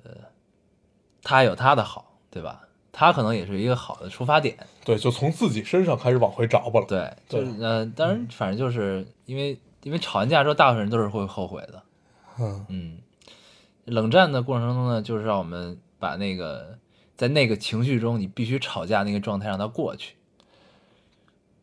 [1.23, 2.61] 他有他的好，对吧？
[2.93, 6.85] 他可能也是一个好的出发点，对，就从自己身上开始往回找吧了。
[6.85, 11.81] 对，就是呃，当然，反正就是因为因为吵完架之后，大部分人都是会后悔的，
[12.37, 12.97] 嗯嗯，
[13.85, 16.77] 冷战的过程中呢，就是让我们把那个
[17.15, 20.15] 在那个情绪中，你必须吵架那个状态让它过去。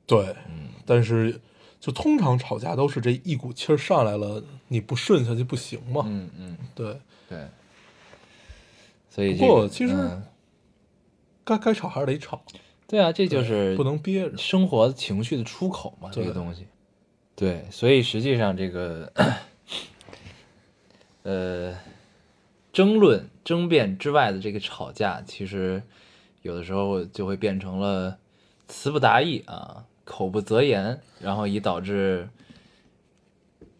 [0.07, 1.39] 对，嗯但是
[1.79, 6.05] 就通常吵架都是这一股气儿上来了，你不顺下去不行嘛。
[6.07, 7.47] 嗯嗯，对，对。
[9.19, 10.23] 所以不这个过其实嗯
[11.45, 12.41] 该该吵还是得吵，
[12.87, 14.37] 对啊，这就是不能憋着。
[14.37, 16.69] 生活情绪的出口嘛，这个东西。
[17.35, 19.13] 对，所以实际上这个，
[21.25, 21.77] 呃，
[22.73, 25.83] 争论、争辩之外的这个吵架，其实
[26.43, 28.17] 有的时候就会变成了
[28.69, 32.29] 词不达意啊，口不择言，然后以导致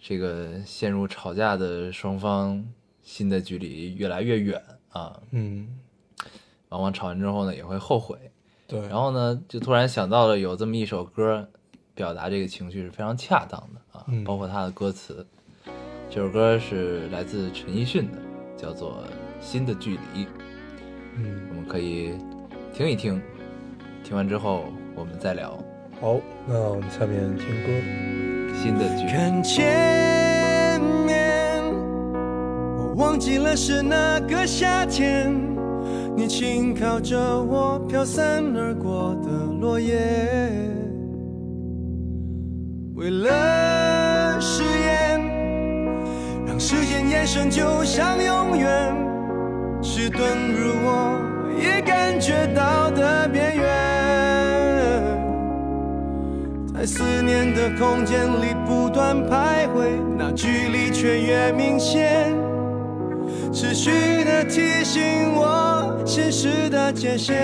[0.01, 2.69] 这个陷入吵架的双方
[3.05, 5.69] 心的距离越来越远啊，嗯，
[6.69, 8.17] 往往吵完之后呢也会后悔。
[8.67, 8.81] 对。
[8.89, 11.49] 然后呢，就突然想到了有这么一首歌，
[11.95, 15.27] 表达这个情绪是非常恰当的啊，嗯包括它的歌词。
[16.11, 18.19] 这首歌是来自陈奕迅的，
[18.57, 19.05] 叫做
[19.45, 20.25] 《新的距离》，
[21.17, 22.15] 嗯，我们可以
[22.73, 23.21] 听一听，
[24.03, 25.51] 听完之后我们再聊
[26.01, 27.73] 好，那我们下面听歌。
[28.63, 29.11] 《新的距离》。
[29.13, 31.28] 看见面，我
[32.99, 35.33] 忘记了是那个夏天，
[36.17, 39.31] 你轻靠着我飘散而过的
[39.61, 39.95] 落叶，
[42.97, 45.21] 为了誓言，
[46.45, 48.93] 让时间延伸就像永远，
[49.81, 50.21] 迟钝
[50.53, 51.21] 如我
[51.57, 53.65] 也感觉到的边缘。
[56.75, 62.35] 在思念的空间里不断徘徊，那距离却越明显，
[63.61, 63.91] 持续
[64.23, 67.35] 的提醒我现实的界限。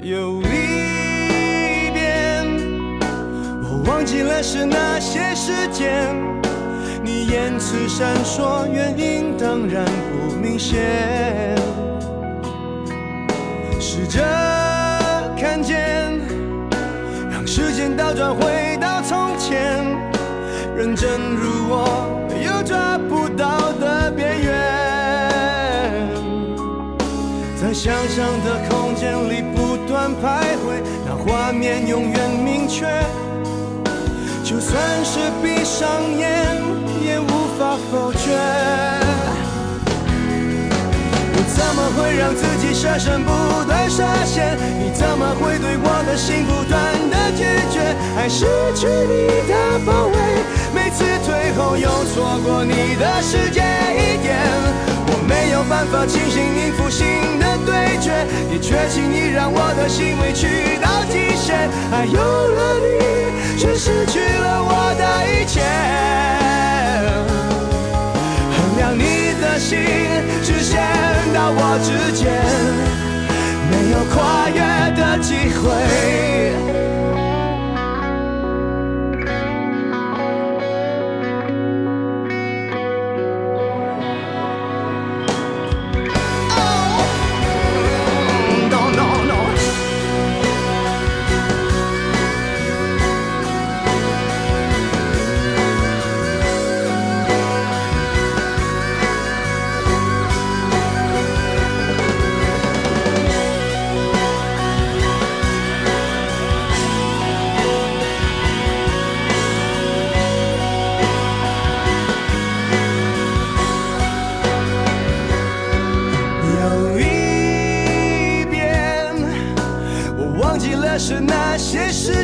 [0.00, 2.44] 又一遍，
[3.62, 6.12] 我忘记了是哪些时间，
[7.04, 11.54] 你言辞闪烁，原因当然不明显。
[13.78, 14.20] 试着
[15.38, 16.18] 看见，
[17.30, 19.84] 让时间倒转回到从前，
[20.76, 22.19] 认真如我
[27.82, 32.84] 想象的空间里不断徘徊，那画面永远明确，
[34.44, 36.60] 就算是闭上眼，
[37.02, 37.24] 也无
[37.58, 38.36] 法否决。
[41.32, 44.58] 我怎么会让自己设身不断设限？
[44.78, 47.80] 你怎么会对我的心不断的拒绝？
[48.18, 48.44] 爱失
[48.76, 50.16] 去你的包围，
[50.74, 53.62] 每次退后又错过你的世界
[53.96, 54.36] 一点。
[55.30, 57.06] 没有办法清醒应付新
[57.38, 61.70] 的对决，你却轻易让我的心委屈到极限。
[61.92, 62.90] 爱有了你，
[63.56, 65.62] 却失去了我的一切。
[68.56, 69.78] 衡量你的心，
[70.42, 70.82] 只限
[71.32, 72.26] 到我之间，
[73.70, 74.58] 没有跨越
[74.96, 75.64] 的机会。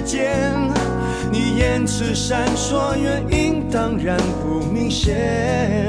[0.06, 0.40] 间，
[1.32, 5.88] 你言辞闪烁，原因当然不明显。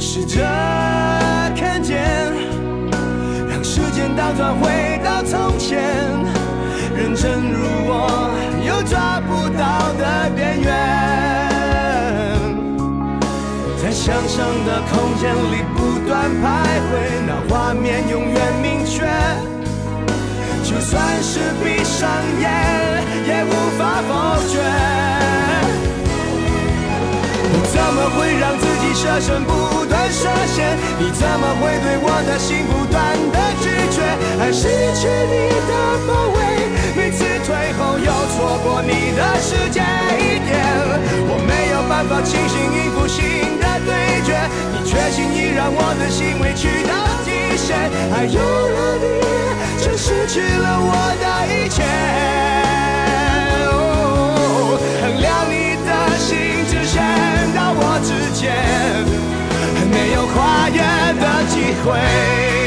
[0.00, 0.42] 试着
[1.56, 2.02] 看见，
[3.48, 5.80] 让时间倒转回到从前，
[6.96, 8.28] 认真如我，
[8.66, 10.68] 又抓不到的边缘。
[13.80, 15.78] 在想象的空间里不
[16.08, 16.42] 断徘
[16.90, 16.92] 徊，
[17.24, 19.06] 那画面永远明确。
[20.64, 21.73] 就算是闭
[22.04, 22.44] 上眼，
[23.26, 24.12] 也无法否
[24.52, 24.60] 决。
[27.50, 30.76] 你怎么会让自己舍身不断涉险？
[30.98, 33.00] 你怎么会对我的心不断
[33.32, 33.96] 的拒绝？
[34.38, 34.68] 爱失
[35.00, 35.72] 去你的
[36.06, 36.36] 包围，
[36.94, 37.24] 每次
[37.78, 39.80] 后又错过你的世界
[40.18, 40.52] 一点。
[41.26, 43.90] 我没有办法清醒应付新的对
[44.24, 44.28] 决，
[44.72, 46.92] 你却轻易让我的心委屈到
[47.24, 47.76] 极限。
[48.12, 49.04] 爱有了你，
[49.82, 51.82] 却失去了我的一切。
[53.70, 53.74] 哦
[55.02, 56.94] 衡量你的心，只限
[57.54, 58.42] 到我之间，
[59.90, 60.78] 没有跨越
[61.20, 62.63] 的机会。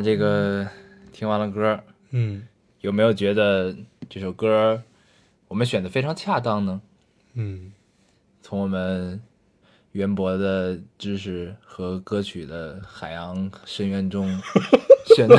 [0.00, 0.66] 这个
[1.12, 2.46] 听完了歌，嗯
[2.80, 3.76] 有没有觉得
[4.08, 4.82] 这首歌
[5.48, 6.80] 我们选的非常恰当呢？
[7.34, 7.72] 嗯，
[8.42, 9.20] 从我们
[9.92, 14.28] 渊博的知识和歌曲的海洋深渊中
[15.16, 15.36] 选的，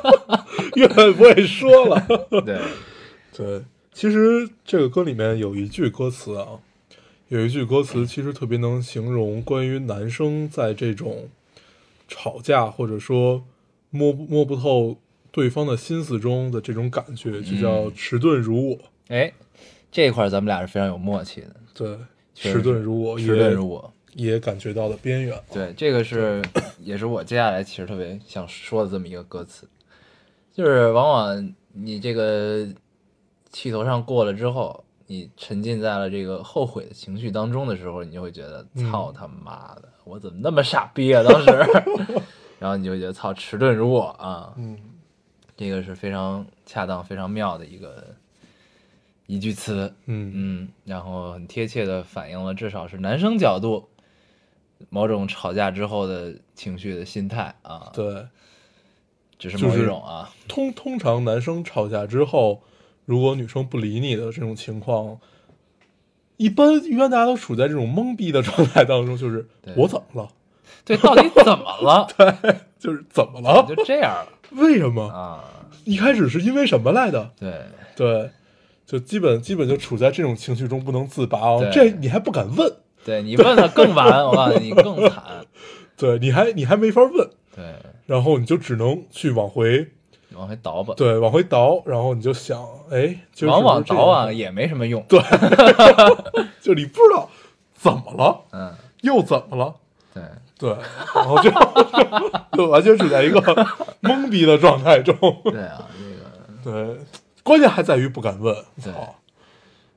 [0.76, 2.06] 越来越不会说了。
[2.44, 2.60] 对，
[3.34, 6.60] 对，其实这个歌里面有一句歌词啊，
[7.28, 11.28] 有一句歌词其实特别能形容关于男生在这种
[12.06, 13.44] 吵架或者说
[13.90, 14.96] 摸不摸不透
[15.30, 18.78] 对方的心思中的这种感觉，就叫迟钝如我。
[19.08, 19.32] 哎，
[19.90, 21.98] 这一块儿咱们俩是非常有默契的，对，
[22.34, 23.92] 迟钝如我，迟钝也如我。
[24.14, 25.40] 也感觉到了边缘。
[25.52, 26.42] 对，这个是
[26.82, 29.68] 也是我接下来其实特别想说的这么一个歌词，
[30.52, 32.66] 就是往往你这个
[33.52, 41.22] 气头上过了之后，你沉浸在了这个后悔的情绪当中的时候，你就会觉得嗯操他妈的，我怎么那么傻逼啊！
[41.22, 41.50] 当时，
[42.60, 44.78] 然后你就觉得操，迟钝如我啊，嗯
[45.56, 48.14] 这个是非常恰当、非常妙的一个
[49.26, 49.92] 一句词。
[50.04, 53.88] 嗯嗯，然后很贴切的反映了至少是男生角度
[54.90, 58.26] 某种吵架之后的情绪的心态啊，对，
[59.38, 62.62] 只是某一就是种啊，通通常男生吵架之后，
[63.06, 65.18] 如果女生不理你的这种情况，
[66.36, 70.28] 一般一般大家都处在这种懵逼的状态当中，就是我怎么了？
[70.84, 72.06] 对，到底怎么了？
[72.16, 73.64] 对就是怎么了？
[73.68, 74.26] 就这样了
[74.60, 75.08] 为什么？
[75.08, 75.44] 啊？
[75.84, 77.30] 一开始是因为什么来的？
[77.38, 77.52] 对，
[77.96, 78.30] 对，
[78.86, 81.68] 就基本基本就处在这种情绪中不能自拔哦。
[81.72, 82.72] 这你还不敢问？
[83.04, 85.22] 对你问了更完，我告诉你更惨。
[85.96, 87.64] 对，你还你还没法问，对，
[88.06, 89.86] 然后你就只能去往回
[90.34, 90.94] 往回倒吧。
[90.96, 95.02] 对往回倒，然后你就想，哎，就是往往倒啊也没什么用。
[95.04, 96.24] 不是这样
[96.60, 97.28] 就你不知道
[97.74, 99.74] 怎么了，嗯，又怎么了？
[100.12, 100.22] 对，
[100.60, 100.70] 对，
[101.14, 101.50] 然后就
[102.52, 103.40] 就完全处在一个
[104.02, 105.16] 懵逼的状态中。
[105.44, 105.88] 对啊，
[106.62, 106.98] 这个，对，
[107.42, 108.54] 关键还在于不敢问。
[108.82, 109.16] 对操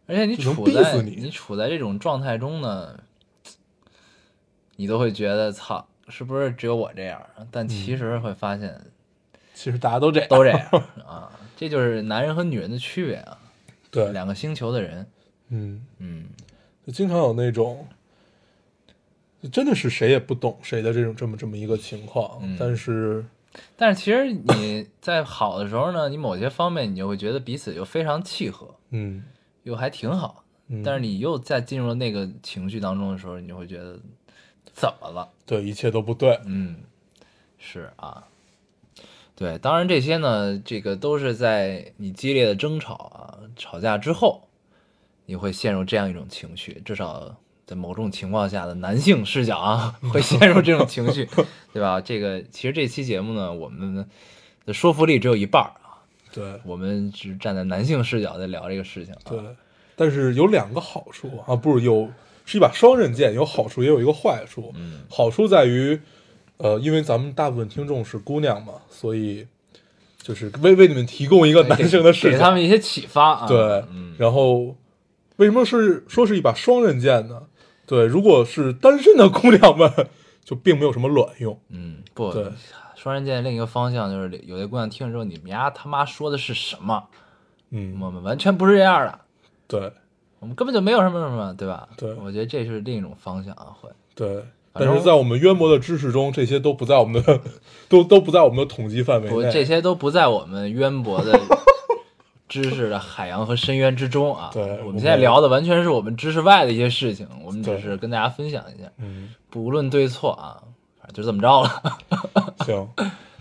[0.08, 2.98] 而且你处在你你处在这种状态中呢，
[4.78, 7.22] 你都会觉得操，是不是只有我这样？
[7.52, 8.80] 但其实会发现
[9.54, 10.30] 其实大家都这样。
[10.30, 10.60] 都这样
[11.06, 13.38] 啊，这就是男人和女人的区别啊，
[13.92, 15.06] 对，两个星球的人。
[15.50, 16.26] 嗯，嗯，
[16.86, 18.03] 就经常有那种，就
[19.52, 23.26] 真的是谁也不懂谁的这种这么这么一个情况，嗯但是
[23.76, 29.24] 但是其实你在好的时候呢，你某些方面你就会觉得彼此又非常契合，嗯
[29.64, 30.44] 又还挺好。
[30.68, 34.00] 嗯，但是你又在进入了那个情绪当中的时候，你就会觉得
[34.74, 35.30] 怎么了？
[35.46, 36.40] 对一切都不对。
[36.46, 36.78] 嗯，
[37.58, 38.26] 是啊，
[39.36, 44.48] 对，当然这些呢，这个都是在你激烈的争吵啊、吵架之后，
[45.26, 47.36] 你会陷入这样一种情绪，至少
[47.66, 51.28] 在某种情况下的男性视角啊，会陷入这种情绪，
[51.72, 52.02] 对吧？
[52.02, 54.06] 这个其实这期节目呢，我们
[54.66, 56.04] 的说服力只有一半儿啊，
[56.34, 59.20] 对我们只站在男性视角在聊这个事情、啊。
[59.30, 59.40] 对，
[59.96, 62.10] 但是有两个好处啊，不是有
[62.46, 64.74] 是一把双刃剑，有好处也有一个坏处。
[64.76, 65.98] 嗯，好处在于，
[66.58, 69.48] 呃，因为咱们大部分听众是姑娘嘛，所以
[70.22, 73.48] 就是为为你们提供一个男性的视角，给他们一些启发啊。
[73.48, 73.58] 对，
[73.94, 74.76] 嗯，然后
[75.38, 77.42] 为什么是说是一把双刃剑呢？
[77.86, 79.92] 对，如果是单身的姑娘们，
[80.44, 81.60] 就并没有什么卵用。
[81.70, 82.46] 嗯，不对，
[82.96, 87.04] 双刃剑另一个方向就是有些姑娘听了之后，你们丫他妈说的是什么？
[87.72, 89.20] 嗯，我们完全不是这样的，
[89.68, 89.92] 对
[90.40, 91.88] 我们根本就没有什么什么，对吧？
[91.98, 93.90] 对我觉得这是另一种方向啊，会。
[94.16, 94.44] 对。
[94.76, 97.40] 但是在我们渊博的知识中，这些都不在我们的，
[97.88, 101.40] 都都不在我们的统计范围不，这些都不在我们渊博的
[102.62, 104.52] 知识的海洋和深渊之中啊。
[104.54, 110.62] 对我们现在聊的完全是我们知识外的一些事情，我们只是跟大家分享一下，嗯，不论对错啊，
[111.00, 112.00] 反正就这么着了。
[112.64, 112.88] 行。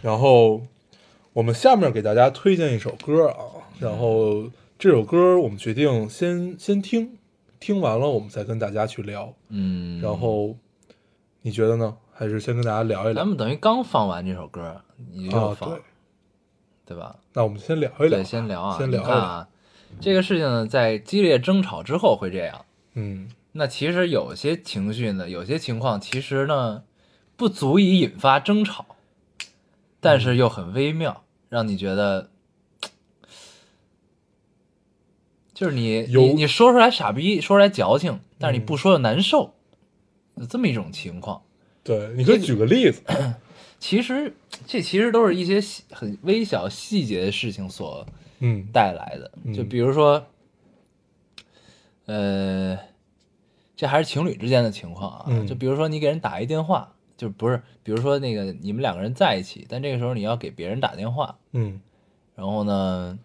[0.00, 0.62] 然后
[1.34, 4.44] 我们下面给大家推荐一首歌啊，然后
[4.78, 7.18] 这首歌我们决定先先听，
[7.60, 9.32] 听完了我们再跟大家去聊。
[9.50, 10.56] 嗯，然后
[11.42, 11.94] 你觉得呢？
[12.14, 13.26] 还是先跟大家聊一聊咱？
[13.26, 14.80] 们等于刚放完这首歌，
[15.12, 15.80] 你又啊，放，对，
[16.84, 17.16] 对吧？
[17.32, 18.08] 那我们先聊一聊。
[18.08, 19.48] 对，先聊啊，先聊啊，
[20.00, 22.64] 这个事情呢，在激烈争吵之后会这样。
[22.94, 26.82] 嗯那其实有些情绪呢，有些情况其实呢，
[27.36, 28.86] 不足以引发争吵，
[30.00, 32.30] 但是又很微妙，让你觉得，
[35.52, 39.54] 就是你你你说出来傻逼，说出来矫情，但是你不说又难受，
[40.36, 41.42] 有这么一种情况。
[41.84, 43.02] 对，你可以举个例子。
[43.82, 44.32] 其实
[44.64, 48.06] 这其实都是一些细很微小细节的事情所
[48.38, 49.32] 嗯带来的。
[49.42, 50.24] 嗯就比如说，
[52.06, 52.78] 呃，
[53.74, 55.24] 这还是情侣之间的情况啊。
[55.26, 61.80] 嗯就比如说你给人打一电话，就不是，比如说那个你们两个人在一起，但这个时候你要给别人打电话，嗯
[62.36, 63.18] 然后呢，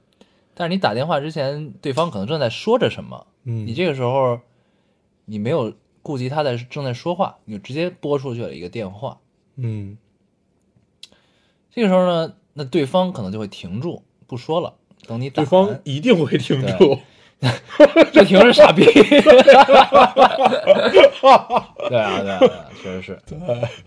[0.56, 4.40] 但是你打电话之前，对方可能正在说着什么，嗯，你这个时候
[5.26, 9.20] 你没有顾及他在正在说话，你就直接拨出去了一个电话。
[9.58, 9.96] 嗯
[11.78, 14.74] 这个时候呢，那对方可能就会停住不说了，
[15.06, 16.98] 等你打对方一定会停住。
[18.12, 18.84] 这停是傻逼。
[18.84, 19.22] 对
[19.62, 20.90] 啊，
[21.88, 23.22] 对啊，对啊，确实是。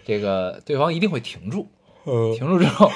[0.04, 1.66] 这个对方一定会停住，
[2.04, 2.88] 呃停住之后，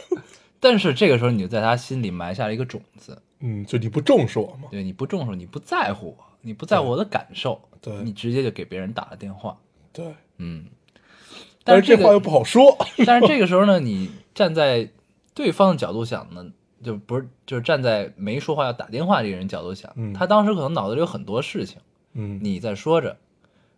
[0.60, 4.68] 但是这个时候你就在他心里埋下了一个种子，嗯，就你不重视我嘛？
[4.70, 9.56] 对，你不重视，你不在乎我，你不在乎我的感受，对你直接就给别人打了电话，
[9.90, 10.04] 对，
[10.36, 10.66] 嗯。
[11.64, 12.76] 但但是这话又不好说。
[13.06, 14.88] 但是这个时候呢，你站在
[15.34, 16.46] 对方的角度想呢，
[16.82, 21.78] 就不是就是站在没说话要打电话这个人角度想，嗯他当时可能脑子里有很多事情，
[22.12, 23.16] 嗯你在说着，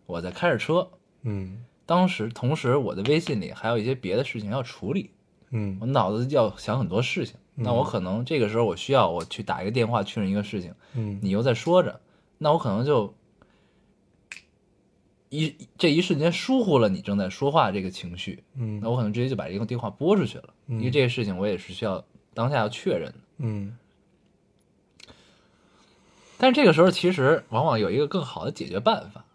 [0.05, 0.87] 我在开着车，
[1.23, 1.63] 嗯。
[1.85, 5.09] 当时同时我的微信里还有一些别的事情要处理，
[5.51, 5.77] 嗯。
[5.79, 11.17] 我脑子要想很多事情，那我可能这个时候我需要我去打一个电话确认一个事情，嗯。
[11.23, 12.01] 你又在说着，
[12.39, 13.13] 那我可能就
[15.29, 18.79] 一这一瞬间疏忽了你正在说话这个情绪，嗯。
[18.81, 22.03] 那我可能直接就把这个电话拨出去了，因为这个事情我也是需要
[22.33, 23.15] 当下要确认的。
[23.37, 23.77] 嗯。
[26.37, 29.25] 但是这个时候其实往往有一个更好的解决办法，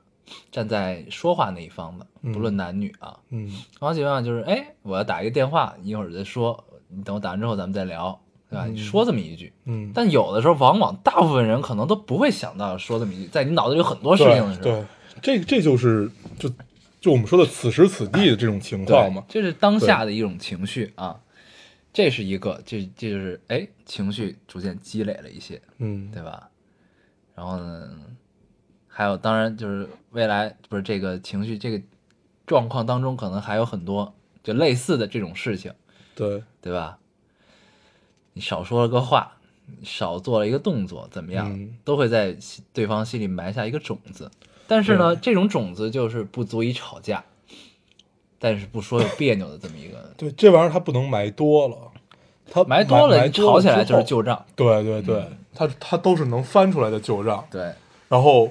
[0.51, 3.49] 站在说话那一方的，不论男女啊，嗯。
[3.81, 8.19] 往往解决办法就是，哎，我要打一个电话，一会儿再说，你等我打完之后咱们再聊，
[8.49, 8.67] 对吧？
[8.67, 14.85] 你说这么一句，嗯，但有的时候往往大部分人可能都不会想到说这么一句，在你脑子里有很多事情的时候，对对，
[15.23, 16.53] 这这就是就
[17.01, 19.25] 就我们说的此时此地的这种情况嘛。
[19.29, 21.21] 这是当下的一种情绪啊，
[21.93, 26.51] 这是一个，这这就是哎，情绪逐渐积累了一些，嗯，对吧？
[27.35, 27.91] 然后呢，
[28.89, 31.81] 还有当然就是未来不是这个情绪这个
[32.47, 35.73] 状况当中，可能还有很多就类似的这种事情，
[36.15, 36.99] 对，对吧？
[38.35, 39.39] 你少说了个话，
[39.83, 42.37] 少做了一个动作，怎么样，嗯都会在
[42.73, 44.31] 对方心里埋下一个种子。
[44.73, 47.23] 但是呢，这种种子就是不足以吵架，
[48.39, 51.77] 但是不说有别扭的这么一个， 对，这玩意儿它不能埋多了，
[52.51, 54.43] 它埋多了，埋你吵起来就是旧账。
[54.57, 55.23] 对对对，
[55.55, 57.45] 它它都是能翻出来的旧账。
[57.51, 57.71] 对，
[58.09, 58.51] 然后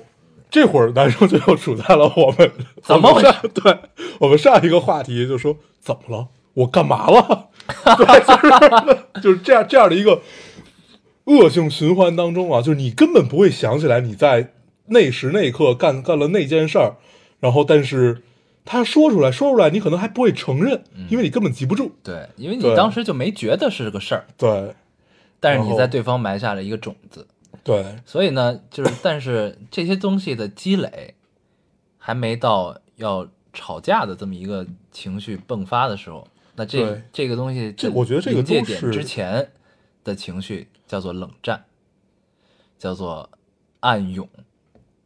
[0.52, 2.52] 这会儿男生就又处在了我们
[2.84, 3.76] 怎么回事对
[4.20, 6.28] 我们上 一个话题就说怎么了？
[6.54, 7.50] 我干嘛了？
[7.98, 10.22] 对，就是就是这样这样的一个
[11.26, 14.54] 恶性循环当中啊，就是你根本不会想起来你在
[14.92, 16.96] 那时那刻干干了那件事儿，
[17.40, 18.22] 然后但是
[18.64, 21.92] 他说出来说出来，你可能还不会承认，因为你根本记不住。
[22.04, 24.76] 对，因为你对当时就没觉得是个事儿，对
[25.40, 27.26] 但是然后你在对方埋下了一个种子，
[27.64, 31.16] 对所以呢，就是 但是这些东西的积累，
[31.98, 39.52] 还没到要吵架的这么一个情绪迸发的时候，那这对这个东西，这我觉得这个临界都是点之前
[40.04, 41.64] 的情绪叫做冷战，
[42.78, 43.28] 叫做
[43.80, 44.30] 暗涌，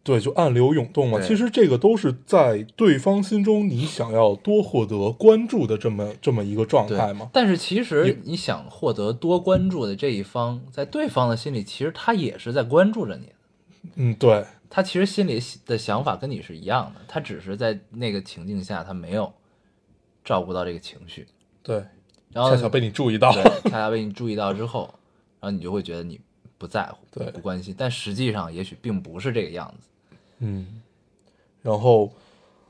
[0.06, 1.20] 对，就暗流涌动嘛。
[1.20, 7.28] 其实这个都是在对方心中你想要多获得关注的这么这么一个状态嘛。
[7.34, 13.32] 但是其实你想获得多关注的这一方，在对方的心里，其实他也是在关注着你。
[13.96, 19.34] 嗯，对他其实心里的想法跟你是一样的，他只是在那个情境下，他没有
[20.24, 21.26] 照顾到这个情绪，
[21.64, 21.84] 对，
[22.32, 23.32] 然后恰巧被你注意到。
[23.32, 23.42] 对，
[23.72, 24.94] 恰恰被你注意到之后，
[25.40, 26.20] 然后你就会觉得你
[26.60, 29.88] 不在乎，对不关心，但实际上也许并不是这个样子。
[30.40, 30.82] 嗯，
[31.62, 32.12] 然后，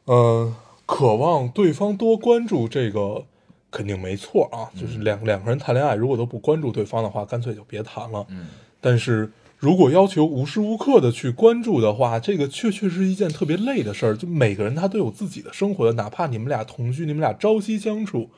[0.05, 0.55] 嗯、
[0.86, 3.26] 渴望对方多关注这个
[3.72, 8.26] 肯定没错啊，就是两两个人谈恋爱，如果都不关注对方的话，干脆就别谈了。
[8.30, 8.47] 嗯，
[8.80, 14.16] 但是如果要求无时无刻的去关注的话，这个确确实是一件特别累的事儿。
[14.16, 18.30] 就每个人他都有自己的生活的，哪怕你们俩同居，你们俩朝夕相处，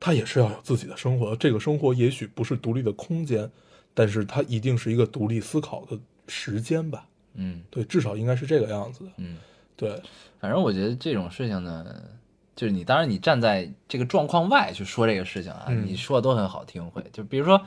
[0.00, 1.36] 他也是要有自己的生活的。
[1.36, 3.48] 这个生活也许不是独立的空间，
[3.94, 7.06] 但是它一定是一个独立思考的时间吧。
[7.36, 9.10] 嗯对，至少应该是这个样子的。
[9.18, 9.36] 嗯，
[9.76, 10.02] 对，
[10.40, 11.86] 反正我觉得这种事情呢，
[12.54, 17.60] 就是你当然你站在这个状况外去说这个事情啊，嗯你说的都很好听会，就比如说。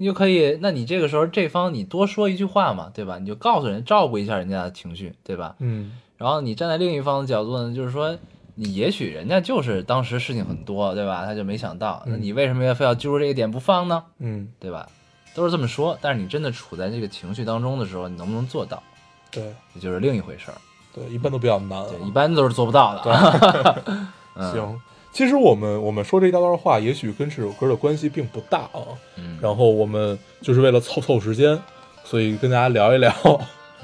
[0.00, 3.18] 你就可以，那你这个时候这方你多说一句话嘛，对吧？
[3.18, 5.56] 你就告诉人，照顾一下人家的情绪，对吧？
[5.58, 8.16] 嗯然后你站在另一方的角度呢，就是说，
[8.54, 11.24] 你也许人家就是当时事情很多，对吧？
[11.24, 14.04] 他就没想到，那你为什么要非要揪着这个点不放呢？
[14.20, 14.88] 嗯，对吧？
[15.34, 18.80] 都是这么说，但是你真的处在这个情绪当中的时候，你能不能做到，
[19.30, 20.58] 对也就是另一回事儿。
[20.94, 21.86] 对，一般都比较难、啊。
[21.88, 23.82] 对，一般都是做不到的。
[24.34, 24.80] 嗯行，
[25.12, 28.82] 其实我们我们说这一大段话，也许跟这首歌的关系并不大啊。
[29.16, 31.58] 嗯，然后我们就是为了凑凑时间，
[32.04, 33.12] 所以跟大家聊一聊。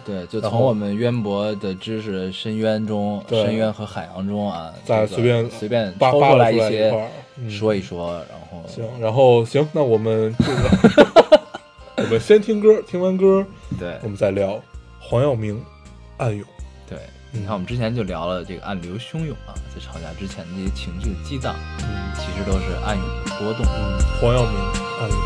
[0.05, 6.93] 对，就从我们渊博的知识深渊中、深渊和海洋中啊，再随便随便扒抽出来一些
[7.49, 11.07] 说一说，然后行，然后行，那我们这个，
[11.99, 13.47] 我们先听歌，听完歌
[13.79, 14.61] 对我们再聊
[15.07, 15.59] 黄耀明
[16.17, 16.43] 《暗涌》。
[16.89, 16.99] 对，
[17.33, 23.67] 嗯你看我们之前就聊了这个暗流汹涌啊，在吵架之前的这些情绪的激荡，嗯其实都是暗涌的波动。
[23.67, 24.53] 嗯，黄耀明
[25.01, 25.19] 《暗涌》。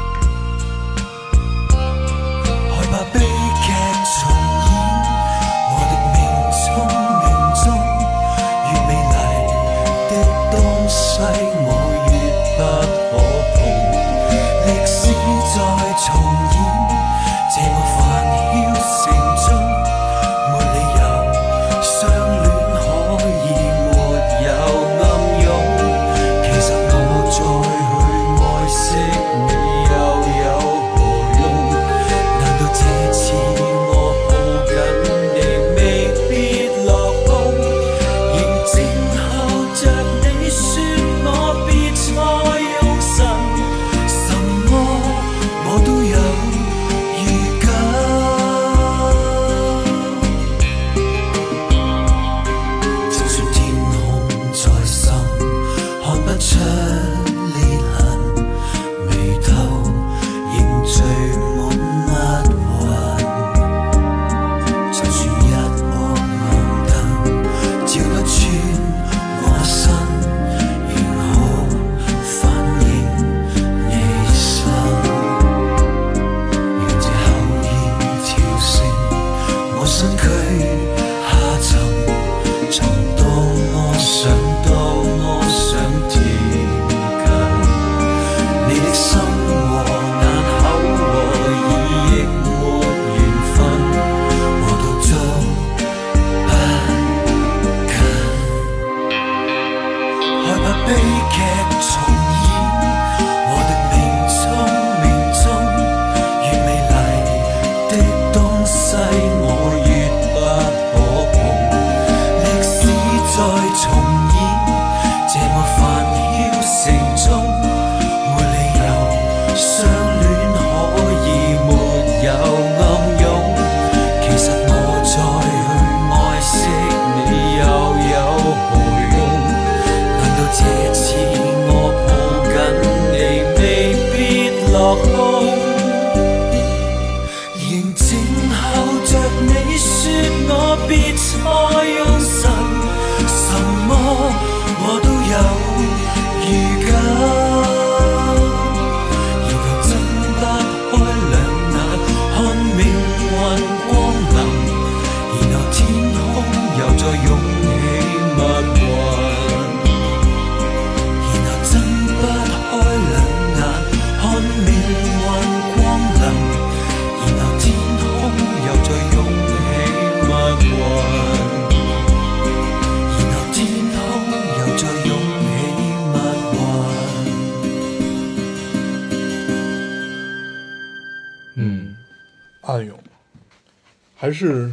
[184.28, 184.70] 还是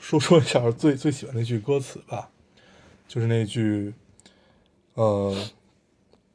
[0.00, 2.28] 说 说一下最最喜欢那句歌词吧，
[3.06, 3.94] 就是那句，
[4.94, 5.48] 呃，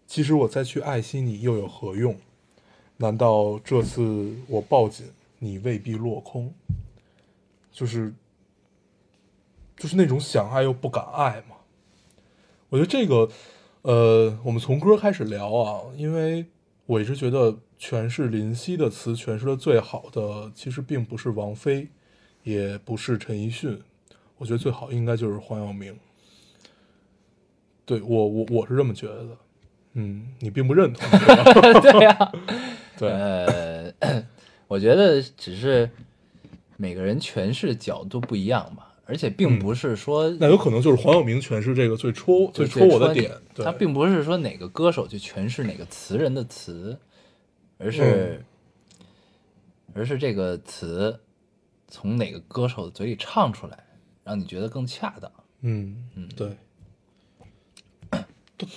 [0.08, 2.18] 其实我再去爱惜你又有何用？
[2.96, 5.08] 难道这次我抱紧
[5.40, 6.54] 你未必落空？
[7.74, 8.14] 就是，
[9.76, 11.58] 就是那种想爱又不敢爱嘛。
[12.70, 13.30] 我觉得这个，
[13.82, 16.46] 呃，我们从歌开始聊啊，因为
[16.86, 21.90] 我一直觉得诠释林夕的词诠释的最好的，其实并不是王菲，
[22.46, 23.78] 也不是陈奕迅，
[24.38, 25.94] 我觉得最好应该就是黄晓明。
[27.86, 29.38] 对我，我我是这么觉得的。
[29.94, 31.10] 嗯，你并不认同，
[31.82, 32.32] 对呀、
[32.98, 33.94] 对，呃，
[34.68, 35.90] 我觉得只是
[36.78, 47.00] 每个人诠释角度不一样吧，而且并不是说、那有可能就是黄晓明诠释这个最戳最戳我的点，对，他并不是说哪个歌手去诠释哪个词人的词，
[47.78, 48.44] 而是、
[49.94, 51.20] 而是这个词
[51.88, 53.78] 从哪个歌手的嘴里唱出来，
[54.24, 55.32] 让你觉得更恰当。
[55.62, 56.58] 嗯嗯，对，
[58.58, 58.68] 都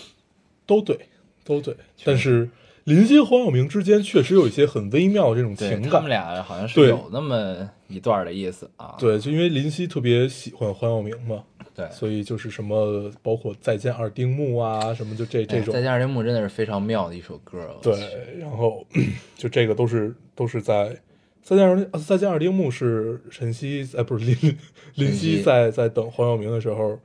[0.67, 1.09] 都对，
[1.45, 1.77] 都对。
[2.05, 2.49] 但是
[2.85, 5.91] 林夕和黄晓明之间确实有一些很微妙的这种情感。
[5.91, 8.97] 他们俩好像是有那么一段的意思啊。
[8.99, 11.45] 对，就因为林夕特别喜欢黄晓明嘛，
[11.75, 17.79] 对，所以就是什么，包括再见二丁目啊，什么就这这种哎再，见二丁目真的是非常妙的一首歌。
[17.83, 17.95] 对，
[18.39, 18.87] 然后
[19.37, 20.99] 就这个都是都是在
[21.49, 24.59] 再见二呃再见二丁目是陈曦哎不是林
[24.97, 26.99] 林夕在在等黄晓明的时候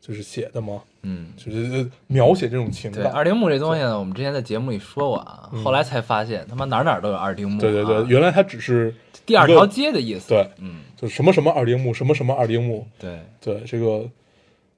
[0.00, 3.12] 就是写的嘛，嗯，就是描写这种情对，感。
[3.12, 7.60] 二丁目这东西呢，我们之前在节目里说过啊，后来才发现他妈哪儿哪儿都有二丁目、啊。
[7.60, 8.94] 对对对，原来它只是
[9.26, 10.30] 第二条街的意思。
[10.30, 14.08] 对，嗯，就什么什么二丁目，什么什么二丁目，对，对这个，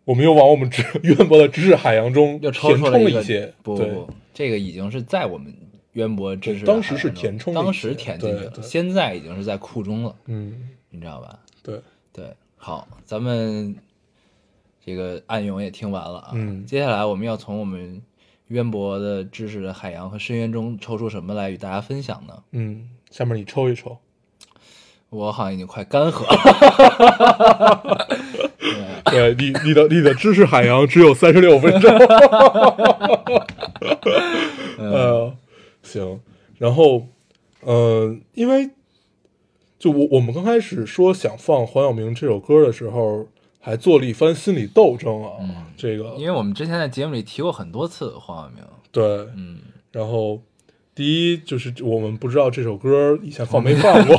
[0.04, 5.54] 我们又往我们知 渊博的知识海洋中又抽填充出了一些，对不不，这个已经是在我们
[5.94, 11.38] 渊博知识对当时是填充当时填进去了，现在已经是在库中了，嗯，你知道吧？
[11.62, 11.80] 对，
[12.12, 13.74] 对，好，咱们
[14.84, 18.02] 这个暗涌也听完了啊，嗯接下来我们要从我们
[18.48, 22.42] 渊博的知识的海洋和深渊中抽出什么来与大家分享呢？
[22.52, 23.96] 嗯，下面你抽一抽，
[25.10, 28.06] 我好像已经快干涸了。
[29.04, 31.90] 对你你的你的知识海洋只有三十六分钟，
[34.78, 35.32] 呃，
[35.84, 36.20] 行，
[36.58, 37.06] 然后，
[37.60, 38.70] 呃，因为
[39.78, 43.28] 就我我们刚开始说想放黄晓明这首歌的时候，
[43.60, 45.30] 还做了一番心理斗争啊，
[45.76, 49.04] 这个因为我们之前在节目里提过很多次黄晓明，对，
[49.36, 49.58] 嗯，
[49.92, 50.40] 然后
[50.94, 54.16] 第一就是我们不知道这首歌以前放没放过，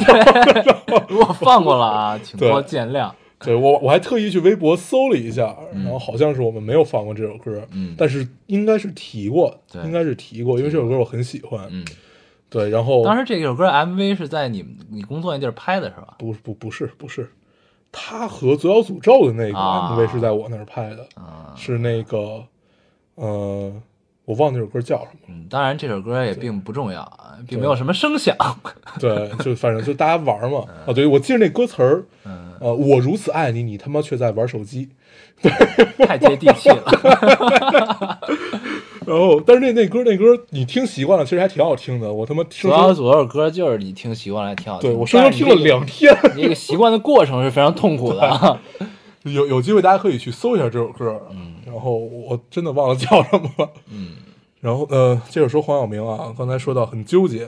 [1.09, 3.11] 如果放过了啊，请对多见谅。
[3.45, 11.85] 对我我还特意去微博搜了一下，然后好像是我们没有放过这首歌，嗯但是应该是提过，对应该是提过，因为这首歌我很喜欢，嗯，
[12.49, 16.15] 对，然后当时这首歌 MV 是在你们你工作那地儿拍的是吧？
[16.17, 17.29] 不不不是不是，
[17.91, 19.95] 他和左小诅咒的那个啊。
[19.95, 22.43] MV 是在我那儿拍的，啊，是那个
[23.15, 23.71] 呃，
[24.25, 28.35] 我忘了那首歌叫什么，嗯，当然这首歌也并不重要啊，并没有什么声响。
[28.99, 34.89] 对，就反正就大家玩嘛，啊，对我记得那歌词儿，嗯，呃，我如此爱你，你他妈却在玩手机，
[35.41, 35.51] 对
[36.05, 38.19] 太接地气了。
[39.05, 42.11] 然后，但是那那歌那歌你听习惯了，其实还挺好听的。
[42.11, 44.89] 我他妈主要左首歌就是你听习惯了，还挺好听。
[44.89, 46.11] 对我生生听了两天。
[46.23, 48.59] 但是你这个，习惯的过程是非常痛苦的 啊。
[49.31, 51.21] 有有机会大家可以去搜一下这首歌。
[51.31, 53.69] 嗯，然后我真的忘了叫什么了。
[53.89, 54.15] 嗯，
[54.59, 57.47] 然后呃，接着说黄晓明啊，刚才说到很纠结，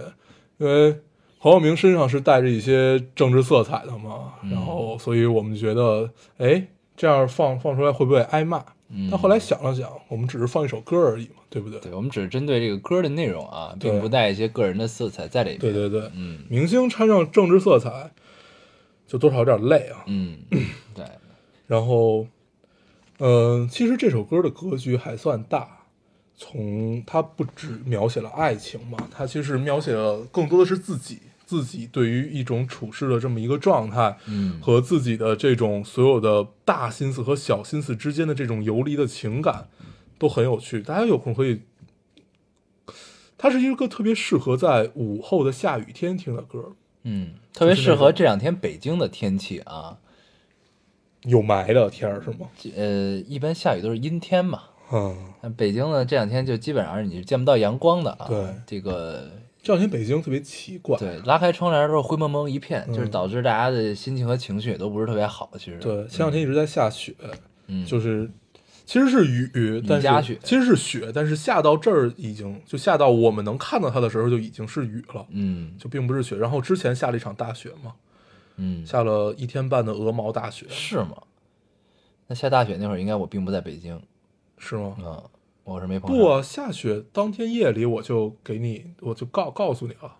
[0.57, 0.95] 因为
[1.37, 8.63] 黄晓明身上是带着一些政治色彩的嘛，然后所以我们觉得，哎，这样放放出来会不会挨骂？
[8.89, 11.77] 嗯但后来想了想，我们只是放一首歌而已嘛，对不对？
[11.81, 15.59] 对，我们只是针对这个歌的内容啊，并不带一些个人的色彩在里面。
[15.59, 18.11] 对对对，嗯明星掺上政治色彩，
[19.05, 20.05] 就多少有点累啊。
[20.07, 20.37] 嗯，
[20.95, 21.03] 对，
[21.67, 22.27] 然后，
[23.19, 25.85] 嗯、其实这首歌的格局还算大，
[26.35, 39.67] 从它不只描写了爱情嘛，它其实描写了更多的是自己，自己对于一种处事的这么一个状态，嗯和自己的这种所有的大心思和小心思之间的这种游离的情感，
[40.17, 40.81] 都很有趣。
[40.81, 41.61] 大家有空可以，
[43.37, 49.97] 它是一个特别适合在午后的下雨天听的歌，嗯，特别适合这两天北京的天气啊。
[51.27, 52.47] 有霾的天儿是吗？
[52.75, 54.63] 呃，一般下雨都是阴天嘛。
[54.91, 58.25] 嗯，那北京呢，这两天就基本上你是见不到阳光的啊。
[58.27, 59.29] 对这个
[59.61, 65.51] 这两天北京特别奇怪，对，拉开窗帘的时候灰蒙蒙一片，就是嗯导致大家的心情和情绪也都不是特别好。
[65.59, 67.13] 其实，对，前两天一直在下雪，
[67.67, 68.31] 嗯，就是
[68.85, 76.37] 其实是雨，但家雪是其实是雪，但是下到这儿已经就下到我们能看到它的时候就已经是雨了，嗯就并不是雪。
[76.37, 77.91] 然后之前下了一场大雪嘛，
[78.57, 81.15] 嗯，下了一天半的鹅毛大雪，是吗？
[82.27, 83.99] 那下大雪那会儿，应该我并不在北京，
[84.57, 84.95] 是吗？
[84.99, 85.23] 嗯，
[85.63, 86.17] 我是没碰上。
[86.19, 90.11] 不啊，下雪当天夜里我就给你，我就告告诉你了，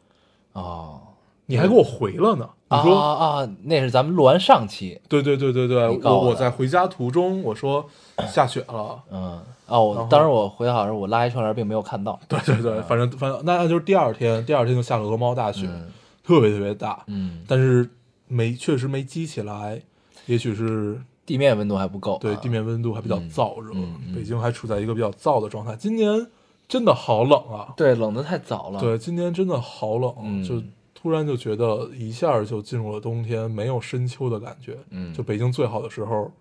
[0.54, 1.02] 哦，
[1.48, 2.50] 你还给我回了呢。
[2.70, 7.90] 你啊说，啊啊，那是咱们录完上期，对对对对对，我我我在回家途中我说
[8.28, 12.20] 下雪了，嗯，哦，我当时我回好时候，我拉一窗帘并没有看到。
[12.28, 15.92] 对对对，反正反正那那就是第二天，第二天就下了鹅毛大雪，嗯
[16.24, 17.90] 特别特别大，嗯，但是
[18.28, 19.82] 没确实没积起来，
[20.26, 22.20] 也许是地面温度还不够啊。
[22.22, 25.76] 对地面温度还比较嗯燥热，嗯嗯北京还处在一个比较燥的状态。
[25.76, 26.28] 今年
[26.68, 27.74] 真的好冷啊！
[27.78, 28.80] 对冷的太早了。
[28.80, 30.62] 对，今年真的好冷，嗯就
[30.94, 34.78] 突然就觉得一下就进入了冬天，没有深秋的感觉。
[34.90, 36.32] 嗯就北京最好的时候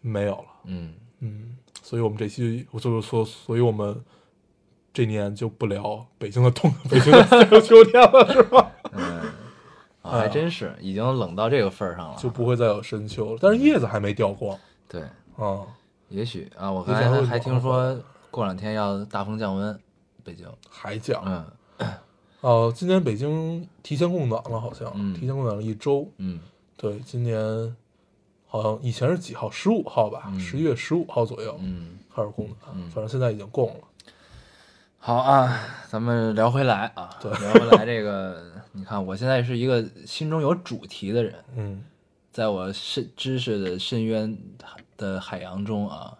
[0.00, 0.44] 没有了。
[0.66, 4.00] 嗯，嗯，所以我们这期我就是说，所以我们
[4.92, 8.70] 这年就不聊北京的冬， 北京的 秋天了，是吧？
[10.04, 12.16] 啊，还真是已经冷到这个份儿上了。
[12.18, 13.38] 就不会再有深秋了。
[13.40, 15.00] 但是叶子还没掉光对，
[15.36, 15.66] 啊，
[16.10, 17.98] 也许啊，我还会刚才还听说
[18.30, 19.80] 过两天要大风降温，
[20.22, 20.46] 北京。
[20.68, 21.22] 还降。
[21.26, 21.90] 嗯
[22.42, 26.06] 哦，今年北京提前供暖了，好像、嗯提前供暖了一周。
[26.18, 26.38] 嗯
[26.76, 27.74] 对，今年
[28.46, 29.50] 好像以前是几号？
[29.50, 33.80] 十五号吧，嗯十一月十五号左右嗯，开始供暖，嗯反正现在已经供了。
[34.98, 38.42] 好啊，咱们聊回来啊，对聊回来这个，
[38.76, 41.82] 你看我现在是一个心中有主题的人，嗯
[42.32, 44.36] 在我深知识的深渊
[44.96, 46.12] 的海洋中啊，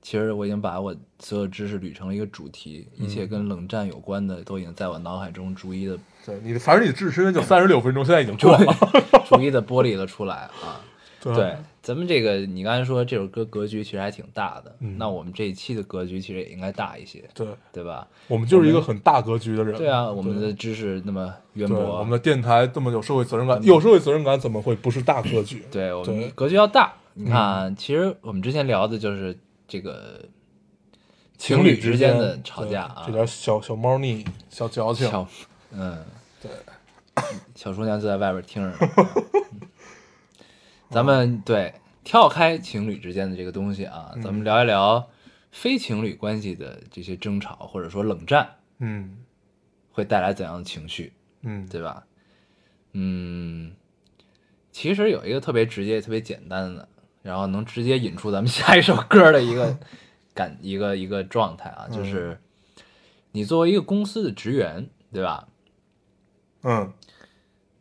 [0.00, 8.72] 其实我已经把我所有知识捋成了一个主题，一切跟冷战有关的都已经在我脑海中逐一的对你的，反正你的知识深渊就三十六分钟，现在已经过了。
[9.26, 10.80] 逐一的剥离了出来啊。
[11.20, 18.06] 对对，咱们这个你刚才说这首歌格局其实还挺大的，嗯那我们这一期的格局其实也应该大一些，对，对吧？
[18.28, 19.76] 我们就是一个很大格局的人。
[19.76, 25.64] 对啊，我们的知识那么渊，博，我们的电台这么有社会责任感，有社会责任感怎么会不是大格局？
[25.70, 26.94] 对我们格局要大。
[27.14, 29.36] 你看，其实我们之前聊的就是
[29.66, 30.20] 这个
[31.38, 35.26] 情侣之间的吵架啊这，点小小猫腻、小矫情，小
[35.72, 36.04] 嗯，
[36.42, 36.50] 对，
[37.54, 38.92] 小叔娘就在外边听着呢。
[40.88, 41.74] 嗯咱们对
[42.04, 45.08] 跳开情侣之间的这个东西啊，咱们聊一聊
[45.50, 49.18] 非情侣关系的这些争吵或者说冷战嗯。
[49.90, 52.04] 会带来怎样的情绪，嗯，对吧？
[52.92, 53.72] 嗯，
[54.70, 56.86] 其实有一个特别直接、特别简单的，
[57.22, 59.78] 然后能直接引出咱们 下一首歌的一个
[60.34, 62.38] 感一个一个状态啊，就是
[63.32, 65.48] 你作为一个公司的职员，对吧？
[66.62, 66.92] 嗯。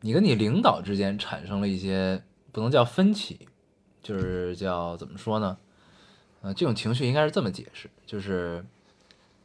[0.02, 2.24] 你跟你领导之间产生了一些
[2.56, 3.38] 不能叫分歧，
[4.02, 5.58] 就是叫怎么说呢？
[6.42, 8.66] 呃，这种情绪应该是这么解释，就是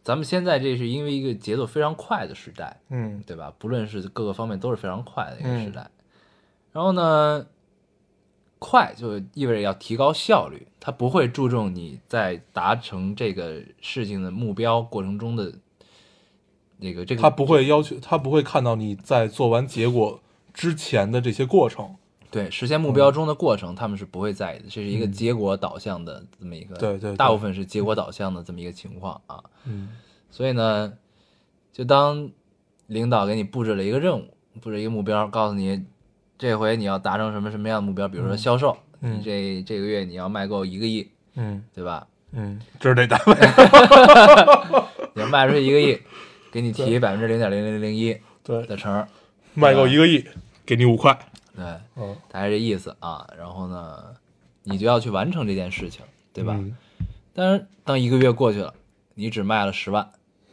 [0.04, 3.52] 咱们现在这是因为一个节奏非常快的时代，嗯对吧？
[3.58, 5.90] 不论是各个方面都是非常快的一个时嗯代。
[6.70, 7.44] 然后呢，
[8.60, 15.52] 快就意味着要提高效率，它不会注重你在达成这个事情的目标过程中的
[16.76, 20.20] 那个这个，他不会要求，他不会看到你在做完结果
[20.54, 21.96] 之前的这些过程。
[22.30, 27.16] 对实现目标中的过程，他们是不会在意的，这是一个结果导向的这么一个，嗯对对对。
[27.16, 29.42] 大部分是结果导向的这么一个情况啊。
[29.64, 29.90] 嗯。
[30.30, 30.92] 所以呢，
[31.72, 32.30] 就当
[32.86, 34.24] 领导给你布置了一个任务，
[34.60, 35.84] 布置一个目标，告诉你
[36.38, 39.18] 这回你要达成什么什么样的目标，比如说销售，嗯。
[39.18, 41.64] 你这这个月你要卖够一个亿，嗯。
[41.74, 42.06] 对吧？
[42.32, 43.34] 嗯，就是这单位？
[45.14, 45.98] 你要卖出去一个亿，
[46.52, 49.08] 给你提百分之零点零零零一对，的成儿，
[49.54, 50.24] 卖够一个亿，
[50.64, 51.18] 给你五块。
[51.56, 51.64] 对，
[51.96, 53.26] 嗯，大概这意思啊。
[53.38, 54.02] 然后呢，
[54.64, 56.54] 你就要去完成这件事情，对吧？
[56.56, 56.76] 嗯
[57.32, 58.74] 但是当一个月过去了，
[59.14, 60.10] 你只卖了十万，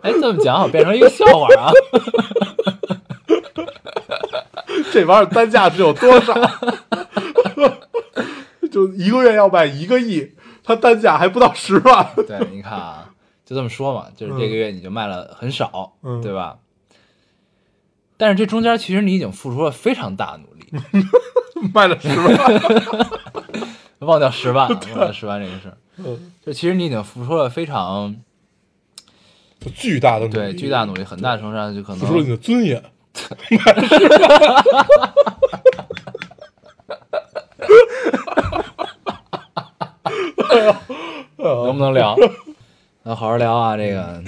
[0.00, 1.70] 哎，这么讲好变成一个笑话啊！
[4.90, 6.34] 这玩意儿单价只有多少？
[8.72, 10.32] 就一个月要卖一个亿，
[10.64, 12.08] 它单价还不到十万。
[12.26, 13.03] 对，你看啊，
[13.44, 16.58] 就这么说嘛，就是这个月你就卖了很少，嗯对吧？
[18.16, 20.66] 但是这中间其实你已经付出了非常大的努力，
[21.74, 22.38] 卖了十万。
[24.00, 28.14] 忘掉十万了，忘掉十万这个事儿，嗯，就其实你已经付出了非常
[29.74, 32.82] 巨大的努力，对巨大努力，很大程度上就可付出了你的尊严。
[41.38, 42.14] 能不能聊？
[43.06, 44.22] 那好好聊啊，这个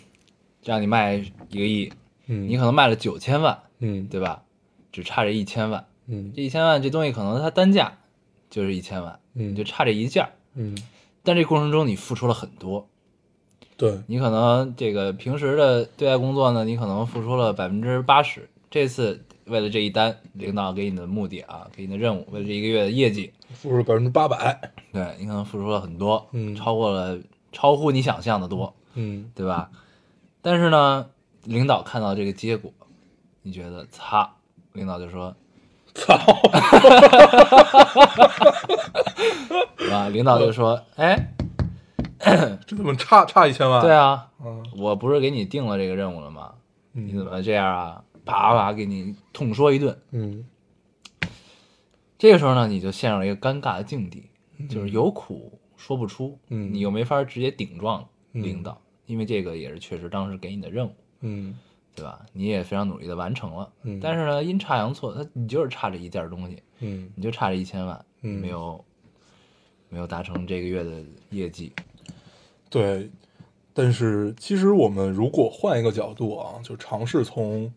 [0.64, 1.16] 让你卖
[1.50, 1.92] 一个亿，
[2.26, 4.42] 嗯，你可能卖了九千万，嗯对吧？
[4.90, 7.98] 只差这一千万，嗯这一千万这东西可能它单价
[8.48, 10.30] 就是一千万，嗯你就差这一件儿。
[10.54, 10.74] 嗯，
[11.22, 12.88] 但这过程中你付出了很多，
[13.76, 18.48] 对，你可能这个平时的对外工作呢，你可能付出了百分之八十。
[18.70, 24.72] 这次为了这一单，领导给你的目的啊，给你的任务，为了这一个月的业绩，付出了百分之八百。
[24.90, 27.18] 对你可能付出了很多，嗯超过了
[27.54, 29.70] 超乎你想象的多，嗯对吧？
[30.42, 31.06] 但是呢，
[31.44, 32.70] 领导看到这个结果，
[33.40, 34.30] 你觉得擦，
[34.74, 35.34] 领导就说，
[35.94, 36.18] 操，
[39.78, 40.08] 对吧？
[40.10, 41.32] 领导就说，哎，
[42.66, 43.80] 这怎么差差一千万？
[43.80, 46.52] 对，啊，嗯我不是给你定了这个任务了吗？
[46.94, 48.02] 嗯，你怎么这样啊？
[48.24, 49.98] 啪啪给你痛说一顿。
[50.10, 50.44] 嗯
[52.18, 54.30] 这个时候呢，你就陷入了一个尴尬的境地，
[54.68, 56.72] 就是有苦说不出，嗯。
[56.72, 58.42] 你又没法直接顶撞嗯。
[58.42, 61.58] 领导，因为这个也是确实当时给你的任务，嗯。
[61.94, 62.26] 对吧？
[62.32, 64.00] 你也非常努力的完成了，嗯。
[64.00, 68.40] 但是呢，阴差阳错，他你就是差这一件东西，嗯，你就差这一千万，嗯。
[68.40, 68.84] 没有
[69.90, 71.72] 没有达成这个月的业绩，
[72.70, 73.10] 对。
[73.76, 77.72] 但是其实我们如果换一个角度啊，就尝试从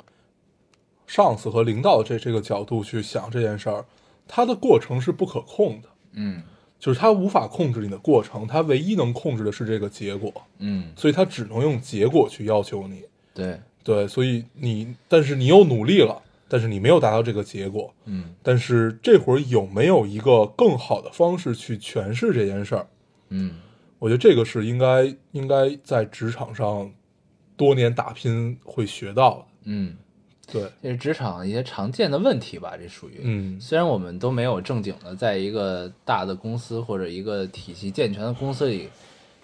[1.08, 3.84] 上司和领导这这个角度去想这件事儿，
[4.28, 6.44] 它的过程是不可控的，嗯
[6.80, 13.04] 就是他无法控制你的过程，他唯一能控制的是这个结果，嗯，所以他只能用结果去要求你。
[13.34, 22.88] 对，对，所以你，但是你又努力了，但是你没有达到这个结果，嗯但是这会儿有没有一个更好的方式去诠释这件事儿？
[23.30, 23.56] 嗯
[24.00, 26.92] 我觉得这个是应该应该在职场上
[27.56, 29.46] 多年打拼会学到的。
[29.64, 29.96] 嗯，
[30.52, 33.60] 对，这是职场一些常见的问题吧，这属于，嗯。
[33.60, 38.90] 虽然我们都没有正经的在一个大的公司或者一个体系健全的公司里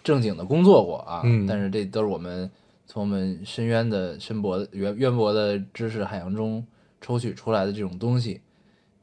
[0.04, 2.50] 正经的工作过啊，嗯但是这都是我们
[2.88, 6.66] 从我们深渊的深博的渊渊博的知识海洋中
[7.02, 8.40] 抽取出来的这种东西，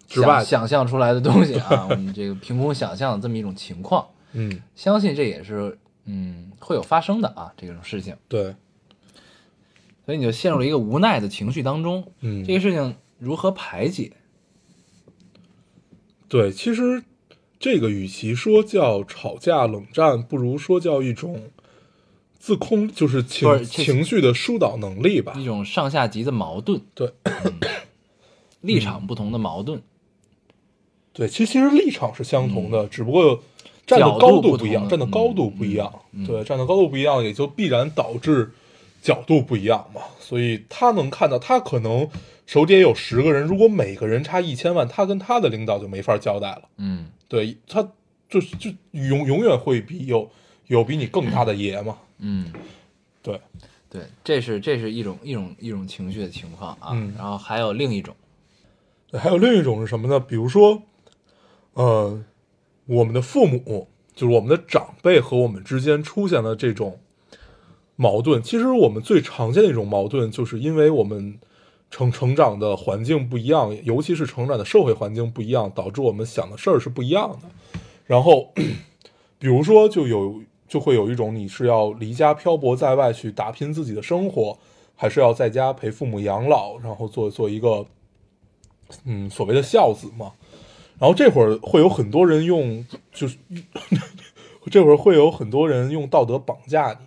[0.07, 8.55] 想想象出来的东西啊，我们这个凭空想象的这么一种情况，嗯，相信这也是嗯会有发生的啊这种事情，对，
[10.11, 14.11] 所以你就陷入了一个无奈的情绪当中，嗯，这个事情如何排解？
[16.27, 17.05] 对，其实
[17.61, 21.41] 这个与其说叫吵架冷战，不如说叫一种
[22.41, 25.45] 自控，就是情是情绪的疏导能力吧一。
[25.45, 27.13] 种上下级的矛盾，对，
[28.63, 29.81] 立场不同的矛盾，
[31.13, 33.41] 对，其实其实立场是相同的，只不过
[33.87, 35.95] 站的高度不一样，站的高度不一样。
[36.27, 38.51] 对，站的高度不一样，也就必然导致
[39.01, 40.03] 角度不一样嘛。
[40.19, 42.09] 所以他能看到，他可能
[42.47, 46.63] 手底下有十个人，如果每个人差一千万，他跟他的领导就没法交代了。
[46.77, 47.89] 嗯对他
[48.29, 50.31] 就是就永永远会比有
[50.67, 51.97] 有比你更大的爷嘛。
[52.19, 52.53] 嗯，
[53.23, 53.41] 对，
[53.89, 58.15] 对，这是这是一种一种一种情绪的情况啊，嗯然后还有另一种，
[59.13, 60.21] 还有另一种是什么呢？
[60.21, 60.83] 比如说，
[61.75, 62.23] 呃，
[62.87, 67.01] 我们的父母，就是我们的长辈和我们之间出现了这种
[68.01, 68.43] 矛盾。
[68.43, 71.39] 其实我们最常见的一种矛盾，就是因为我们
[71.91, 77.49] 成成长的环境不一样，尤其是成长的社会环境不一样，导致我们想的事儿是不一样的。
[78.07, 78.55] 然后，
[79.39, 84.57] 比如说，就有就会有一种你是要离家漂泊在外去打拼自己的生活，
[84.97, 87.85] 还是要在家陪父母养老，然后做做一个
[89.05, 90.33] 嗯所谓的孝子嘛。
[90.99, 92.83] 然后这会儿会有很多人用，
[93.13, 93.37] 就是
[94.71, 97.07] 这会儿会有很多人用道德绑架你，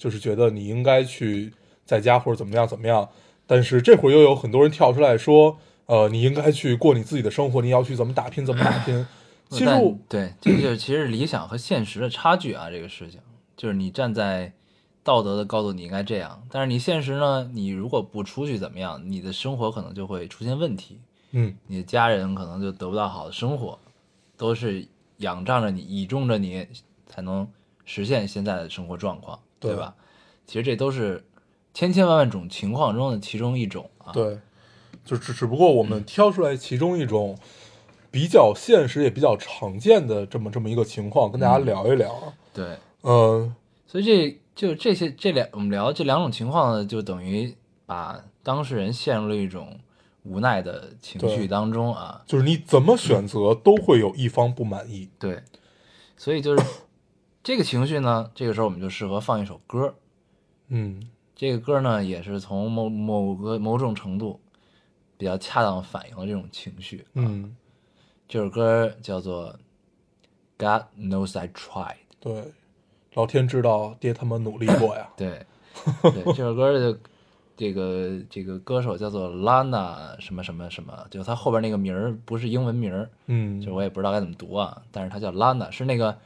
[0.00, 1.52] 就是觉得你应该去
[1.84, 3.06] 在家或者怎么样怎么样。
[3.46, 9.06] 但是这会儿又有很多人跳出来说，呃，你应该去过你自己的生活，你要去怎么打拼怎么打拼。
[9.50, 9.70] 其实
[10.08, 13.20] 对，这就是其实理想和现实的差距啊，这个事情
[13.56, 14.52] 就是你站在
[15.02, 21.00] 道德的高度，你应该这样，但是你现实呢，你如果不出去怎么样，你的生活可能就会出现问题，
[21.32, 23.76] 嗯你的家人可能就得不到好的生活，
[24.36, 24.86] 都是
[25.16, 26.64] 仰仗着你、倚重着你，
[27.08, 27.48] 才能
[27.84, 29.94] 实现现在的生活状况，对对吧？
[30.46, 31.24] 其实这都是
[31.72, 34.10] 千千万万种情况中的其中一种啊。
[34.12, 34.40] 对，
[35.04, 37.38] 就只只不过我们挑出来其中一种
[38.10, 42.32] 比较现实也比较常见的这么这么一个情况，跟大家聊一聊啊。
[42.52, 43.54] 对，嗯，
[43.86, 47.54] 所以这就这些这两我们聊这两种情况呢，就等于
[47.86, 49.78] 把当事人陷入了一种
[50.24, 52.20] 无奈的情绪当中啊。
[52.26, 55.08] 就是你怎么选择都会有一方不满意。
[55.18, 55.42] 对，
[56.16, 56.64] 所以就是
[57.42, 59.94] 这个情绪呢，这个时候我们就适合放一首歌。
[60.68, 64.38] 嗯这个歌呢，也是从某某个某种程度
[65.16, 66.98] 比较恰当反映了这种情绪。
[66.98, 67.56] 啊嗯，
[68.28, 69.52] 这首歌叫做
[70.58, 71.94] 《God Knows I Tried》。
[72.20, 72.52] 对，
[73.14, 75.08] 老天知道爹他妈努力过呀。
[75.16, 75.46] 对，
[76.02, 76.98] 对，这首歌的
[77.56, 86.16] 这个这个歌手叫做 Lana 什么什么什么，就他后边那个名儿不是英文名儿，嗯，就我也不知道该怎么读啊，但是他叫 Lana，是那个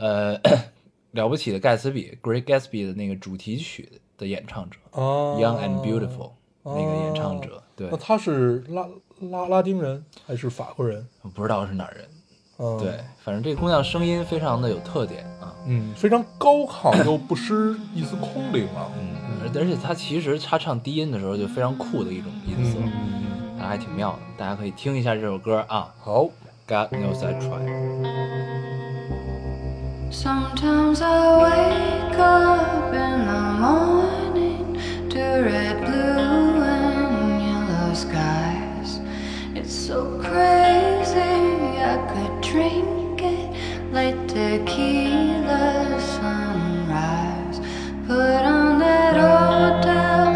[0.00, 0.40] 呃
[1.12, 6.30] 了不起的盖茨比 Great Gatsby 的那个主题曲的演唱者、啊 Young and Beautiful
[6.62, 7.88] 那个演唱者，对。
[7.90, 8.86] 那，他是拉
[9.30, 11.06] 拉拉丁人还是法国人？
[11.22, 12.08] 我不知道是哪儿人，
[12.58, 18.92] 嗯，对，，反正这姑娘声音非常的有特点啊，嗯，非常高亢又不失一丝空灵啊。
[18.98, 25.92] 嗯，而而且她其实她唱低音的时候就非常酷的一种音色，嗯，还挺妙的，大家可以听一下这首歌啊。
[25.98, 26.24] 好
[26.68, 28.19] ，，God knows I tried。
[30.12, 34.74] Sometimes I wake up in the morning
[35.08, 38.98] to red, blue, and yellow skies.
[39.54, 41.20] It's so crazy,
[41.78, 43.54] I could drink it
[43.92, 47.60] like tequila sunrise.
[48.08, 50.29] Put on that old California,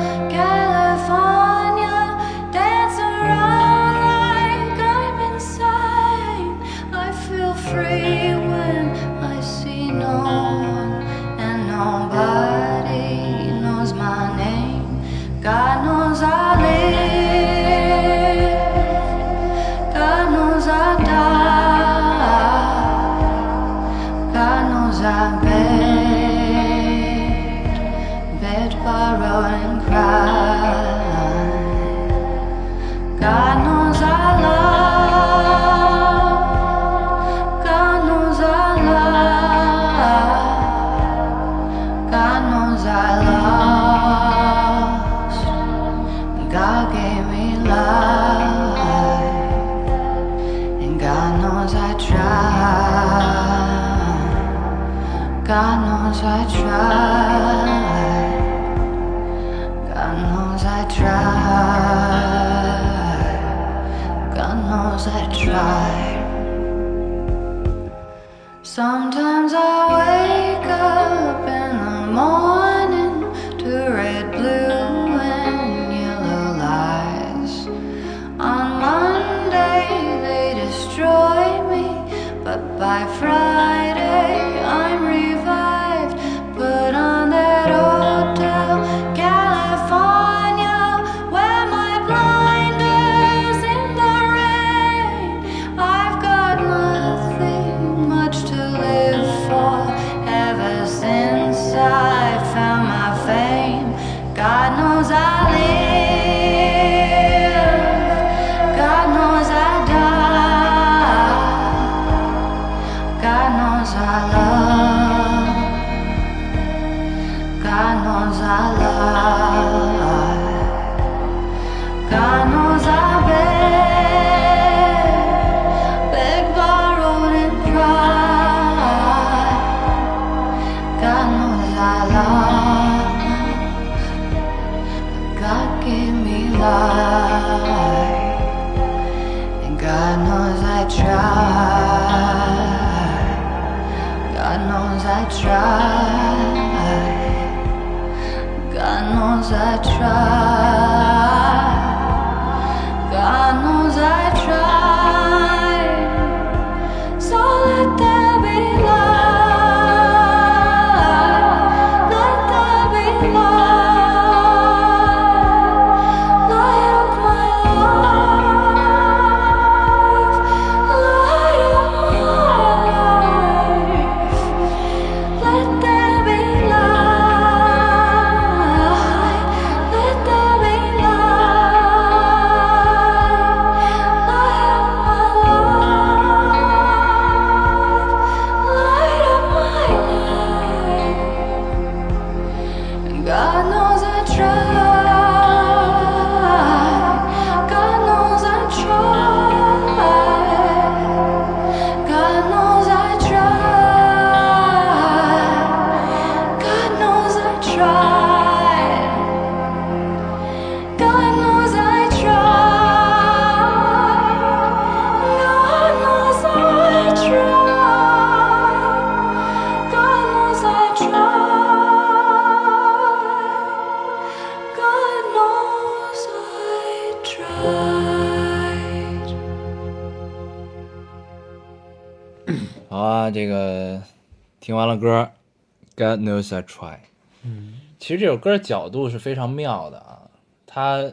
[236.44, 236.98] knows I try。
[237.42, 240.30] 嗯其实这首歌角度是非常妙的啊，
[240.66, 241.12] 他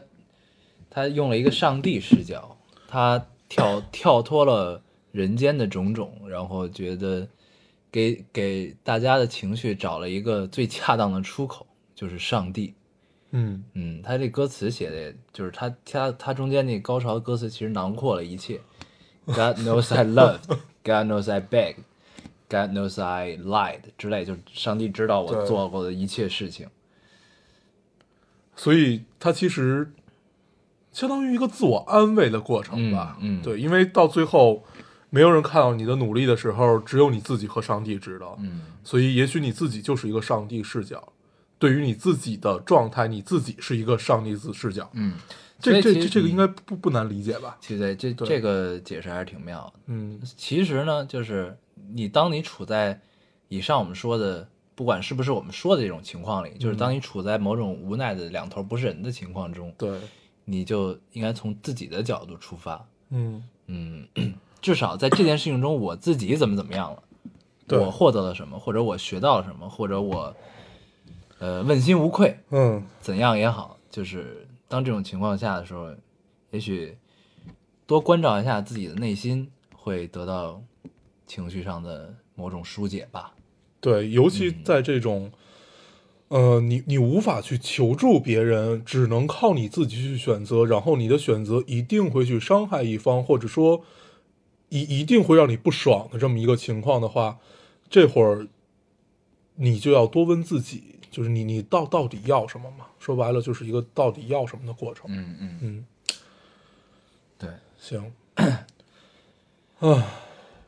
[0.90, 2.56] 他用了一个上帝视角，
[2.86, 7.26] 他跳跳脱了人间的种种，然后觉得
[7.90, 12.74] 给给大家的情绪找了一个最恰当的出口，就是上帝。
[13.30, 18.60] 嗯嗯，他这歌词写的，就是他他他中间那高潮的歌词，其实囊括了一切。
[19.24, 20.48] God knows I loved,
[20.82, 21.84] God knows I begged,
[22.52, 26.68] God knows I lied 之类，就是上帝知道我做过的一切事情。
[28.54, 29.90] 所以他其实
[30.92, 33.16] 相当于一个自我安慰的过程吧。
[33.20, 34.62] 嗯嗯对，因为到最后
[35.08, 38.36] 没有人看到你的努力的时候，只有你自己和上帝知道。
[38.40, 41.12] 嗯所以也许你自己就是一个上帝视角，
[41.58, 44.90] 对于你自己的状态，你自己是一个上帝子视角。
[44.92, 45.14] 嗯，
[45.58, 47.56] 这这这个应该不不难理解吧？
[47.60, 49.80] 其实这这个解释还是挺妙的。
[49.86, 51.56] 嗯其实呢，就是
[51.92, 53.00] 你当你处在
[53.48, 59.98] 以上我们说的，不管是不是我们说的这种情况里，就是当你处在某种无奈的两头不是人的情况中，对，
[60.44, 62.84] 你就应该从自己的角度出发。
[63.10, 64.08] 嗯嗯，
[64.62, 67.02] 至少在这件事情中，我自己怎么怎么样了，
[67.66, 70.34] 对我获得了什么，或者我学到了什么，或者我
[71.38, 75.92] 呃问心无愧，嗯怎样也好，就是当这种情况下的时候，
[76.50, 76.96] 也许
[77.86, 80.62] 多关照一下自己的内心，会得到
[81.26, 83.34] 情绪上的某种疏解吧。
[83.80, 85.30] 对，尤其嗯在这种。
[86.28, 93.84] 呃，你你无法去求助别人，只能靠你自己去选择，然后你的选择一定会去伤害一方，或者说
[94.70, 97.38] 一一定会让你不爽的这么一个情况的话，
[97.90, 98.48] 这会儿
[99.56, 102.86] 你就要多问自己，就是你你到到底要什么嘛？
[102.98, 105.04] 说白了就是一个到底要什么的过程。
[105.10, 105.84] 嗯嗯，嗯，
[107.38, 108.10] 对，行，
[109.80, 110.06] 啊，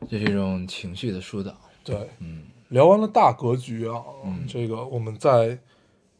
[0.09, 1.55] 这是一种情绪的疏导。
[1.83, 5.57] 对，嗯聊完了大格局啊，嗯这个我们再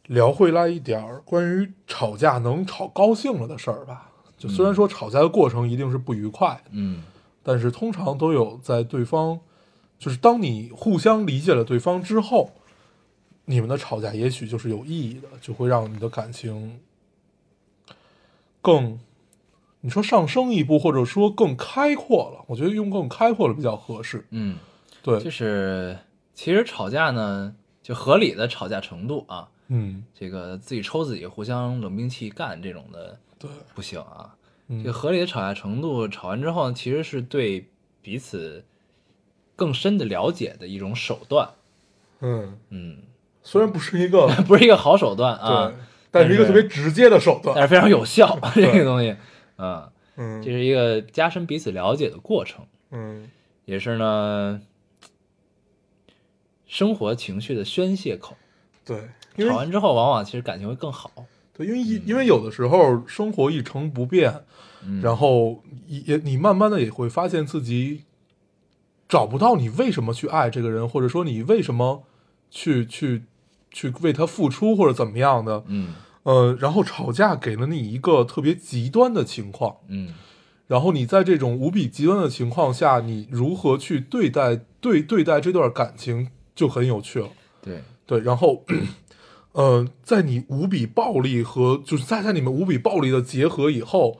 [0.06, 4.12] 聊回来一点儿关于吵架能吵高兴了的事儿吧。
[4.38, 7.02] 就虽然说吵架的过程一定是不愉快，嗯
[7.42, 9.40] 但是通常都有在对方，
[9.98, 12.52] 就是当你互相理解了对方之后，
[13.46, 16.80] 你们的吵架也许就是有意义的，就会让你的感情
[18.60, 18.98] 更，
[19.86, 22.44] 你说上升一步，或者说更开阔了。
[22.48, 24.26] 我觉得用更开阔了比较合适。
[24.30, 24.56] 嗯，
[25.00, 25.96] 对，就是
[26.34, 27.54] 其实吵架呢，
[27.84, 34.34] 就合理的吵架程度啊，嗯，这个自己抽自己，互相冷兵器干这种的对，不行啊。
[34.66, 37.68] 嗯这个合理的吵架程度，吵完之后呢，其实是对
[38.02, 38.64] 彼此
[39.54, 41.48] 更深的了解的一种手段。
[42.18, 42.96] 嗯，嗯，
[43.44, 45.72] 虽然不是一个 不是一个好手段啊，，
[46.10, 47.54] 但是一个特别直接的手段。
[47.54, 48.36] 但是非常有效。
[48.52, 49.14] 这个东西，
[49.56, 53.30] 嗯，嗯这是一个加深彼此了解的过程，嗯，
[53.64, 54.60] 也是呢，
[56.66, 58.36] 生活情绪的宣泄口。
[58.84, 61.10] 对，因为吵完之后，往往其实感情会更好。
[61.52, 64.44] 对，因为一因为有的时候生活一成不变，
[64.84, 68.04] 嗯，然后也你慢慢的也会发现自己
[69.08, 72.04] 找不到你为什么去爱这个人，或者说你为什么
[72.50, 73.22] 去去
[73.70, 75.94] 去为他付出或者怎么样的，嗯
[76.26, 80.12] 呃，然后吵架给了你一个特别极端的情况，嗯
[80.66, 87.28] 然后你在这种无比极端的情况下，你如何去对待对对待这段感情就很有趣了。
[87.62, 88.64] 对，对，然后，
[89.52, 94.18] 呃，在你无比暴力和就是在在你们无比暴力的结合以后，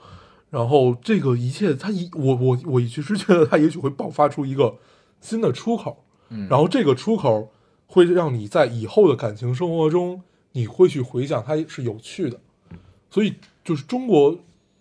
[0.51, 4.77] 然后这个一切，它一我我我一直觉得它也许会爆发出一个
[5.21, 7.51] 新的出口，嗯，然后这个出口
[7.89, 10.23] 会让你在以后的感情生活中，
[10.57, 12.41] 你会去回想它是有趣的，
[13.11, 14.37] 所以就是中国。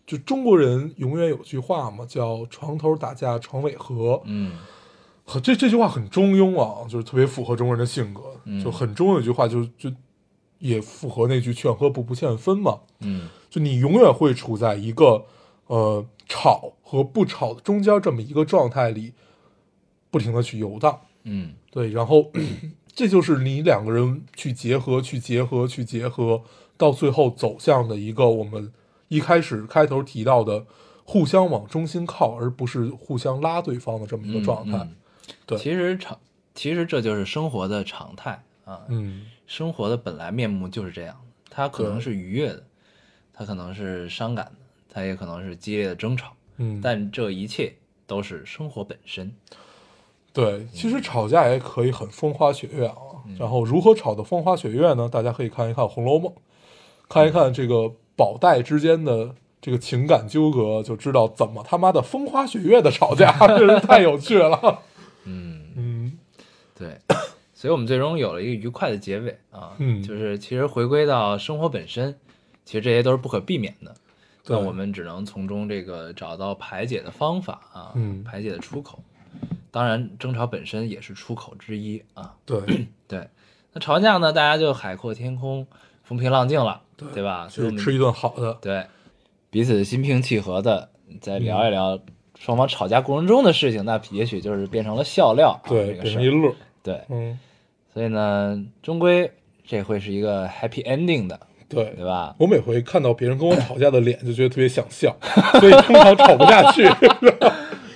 [0.07, 4.53] 就中国人永远有句话嘛，叫“床头打架床尾和”，嗯
[5.26, 9.91] 和这这句话很中庸啊，就是特别符合中国人的性格，嗯就很中庸的一句话，就就
[10.60, 12.81] 也符合那句“劝和不不劝分”嘛。
[12.99, 15.26] 嗯就你永远会处在一个
[15.65, 19.11] 呃吵和不吵的中间这么一个状态里，
[20.11, 21.02] 不停的去游荡。
[21.23, 22.31] 嗯对，然后
[22.95, 26.41] 这就是你两个人去结合、去结合、去结合，
[26.77, 28.72] 到最后走向的一个我们
[29.09, 30.65] 一开始开头提到的
[31.03, 34.77] 互相往中心靠，而不是互相拉对方的这么一个状态。
[34.77, 34.95] 嗯
[35.47, 36.19] 对其实常，
[36.53, 38.81] 其实这就是生活的常态啊。
[38.88, 41.19] 嗯生活的本来面目就是这样，
[41.49, 42.63] 它可能是愉悦的，
[43.34, 44.51] 它可能是伤感的，
[44.88, 47.76] 它也可能是激烈的争吵，嗯，但这一切
[48.07, 49.35] 都是生活本身。
[50.35, 52.95] 对，其实吵架也可以很风花雪月啊。
[53.25, 53.35] 嗯。
[53.39, 55.09] 然后如何吵得风花雪月呢？
[55.09, 56.31] 大家可以看一看《红楼梦》，
[57.07, 64.81] 看一看这个宝黛之间的这个情感纠葛，就知道怎么他妈的风花雪月的吵架， 真是太有趣了。
[65.23, 66.17] 嗯，嗯，
[66.77, 66.99] 对，
[67.53, 70.03] 所以我们最终有了一个愉快的结尾啊，嗯。
[70.03, 72.13] 就是其实回归到生活本身，
[72.65, 73.95] 其实这些都是不可避免的，
[74.45, 78.21] 那对我们只能从中这个找到排解的方法啊，嗯。
[78.23, 78.99] 排解的出口。
[79.76, 82.34] 当然，争吵本身也是出口之一啊。
[82.45, 82.61] 对，
[83.10, 83.27] 对，
[83.73, 85.68] 那吵完架呢，大家就海阔天空、
[86.02, 87.49] 风平浪静了，对吧？
[87.49, 88.85] 所以我们是吃一顿好的，对
[89.49, 90.88] 彼此心平气和的
[91.19, 91.99] 再聊一聊
[92.39, 95.68] 双方吵架过程中的事情，那也许就是变成了笑料、啊。
[95.68, 97.38] 对，这个事儿变成一乐，对，嗯，
[97.93, 99.30] 所以呢，终归
[99.68, 101.38] 这会是一个 happy ending 的，
[101.68, 102.34] 对对吧？
[102.39, 105.14] 我每回看到别人跟我 吵架的脸，就觉得特别想笑，
[105.60, 106.88] 所以通常吵不下去。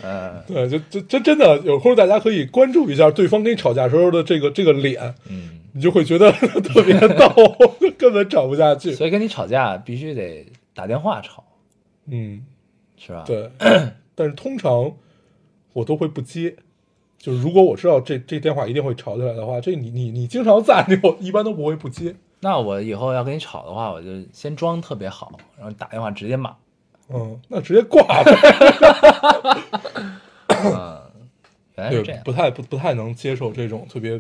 [0.10, 6.32] 嗯对，就就真真的有空，大家可以关注一下对方跟你吵架时候的这个这个脸，嗯，你就会觉得
[6.64, 7.32] 特别逗，
[7.98, 8.94] 根本吵不下去。
[8.94, 11.44] 所以跟你吵架必须得打电话吵，
[12.08, 12.44] 嗯，
[12.98, 13.50] 是吧？，对，
[14.16, 14.92] 但是通常
[15.74, 16.56] 我都会不接。
[17.18, 22.16] 就是如果我知道这这电话一定会吵起来的话，这你你你经常在， 我一般都不会不接。
[22.40, 26.56] 那我以后要跟你吵的话，我就先装特别好，然后打电话直接骂。
[27.14, 28.32] 嗯，那直接挂呗。
[30.64, 31.02] 嗯，
[31.78, 32.24] 原来是这对，样。
[32.24, 34.20] 不太不不太能接受这种特别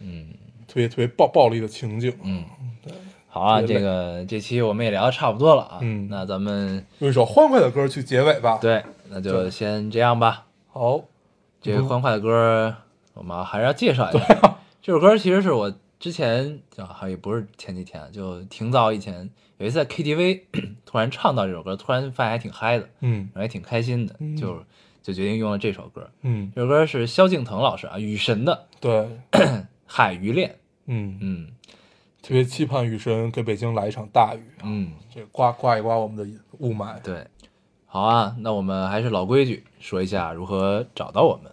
[0.00, 0.28] 嗯
[0.66, 2.12] 特别特别暴暴力的情景。
[2.22, 2.44] 嗯，
[3.28, 5.78] 好啊，这个这期我们也聊的差不多了啊。
[5.82, 10.46] 嗯那咱们用一首欢快的歌去结尾吧。，对，那就先这样吧。
[10.72, 11.00] 好，
[11.62, 12.74] 这个欢快的歌，
[13.14, 14.56] 我们还是要介绍一下。
[14.82, 19.28] 这首歌其实是我之前啊，好像也不是前几天，就挺早以前
[19.58, 20.40] 有一次在 KTV
[20.86, 24.64] 突然唱到这首歌，突然发现还挺嗨的，嗯然后也挺开心的，嗯就
[25.02, 26.10] 就决定用了这首歌。
[26.22, 28.90] 嗯，这首歌是萧敬腾老师啊，雨神的对，
[29.86, 30.48] 《海鱼恋》。
[30.86, 31.48] 嗯，嗯
[32.22, 37.00] 特别期盼雨神给北京来一场大雨，嗯，这刮刮一刮我们的雾霾。
[37.02, 37.26] 对。
[37.86, 41.52] 好啊，那我们还是老规矩，说一下如何找到我们。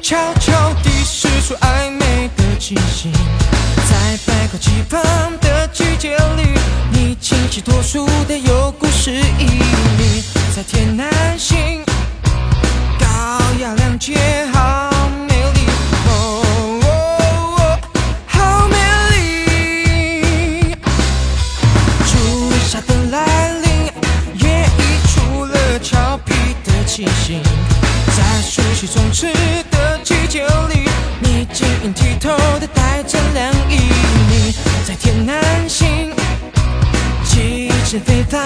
[0.00, 3.10] 悄悄地释出暧昧的气息，
[3.88, 5.00] 在百花齐放
[5.40, 6.58] 的季节里，
[6.90, 9.44] 你清晰脱俗的有故事意
[9.98, 10.22] 义，
[10.54, 11.84] 在天南星，
[12.98, 13.06] 高
[13.60, 14.16] 雅亮洁，
[14.52, 14.90] 好
[15.28, 15.60] 美丽，
[18.26, 18.76] 好美
[19.10, 20.76] 丽。
[22.06, 22.12] 初
[22.68, 23.64] 夏的来临，
[24.38, 26.34] 也溢出了俏皮
[26.64, 27.40] 的气息。
[28.54, 29.32] 在熟悉充斥
[29.70, 30.86] 的季节里，
[31.20, 33.78] 你晶莹剔透的带着凉意。
[34.28, 34.54] 你
[34.86, 36.12] 在天南星，
[37.24, 38.44] 气质非凡，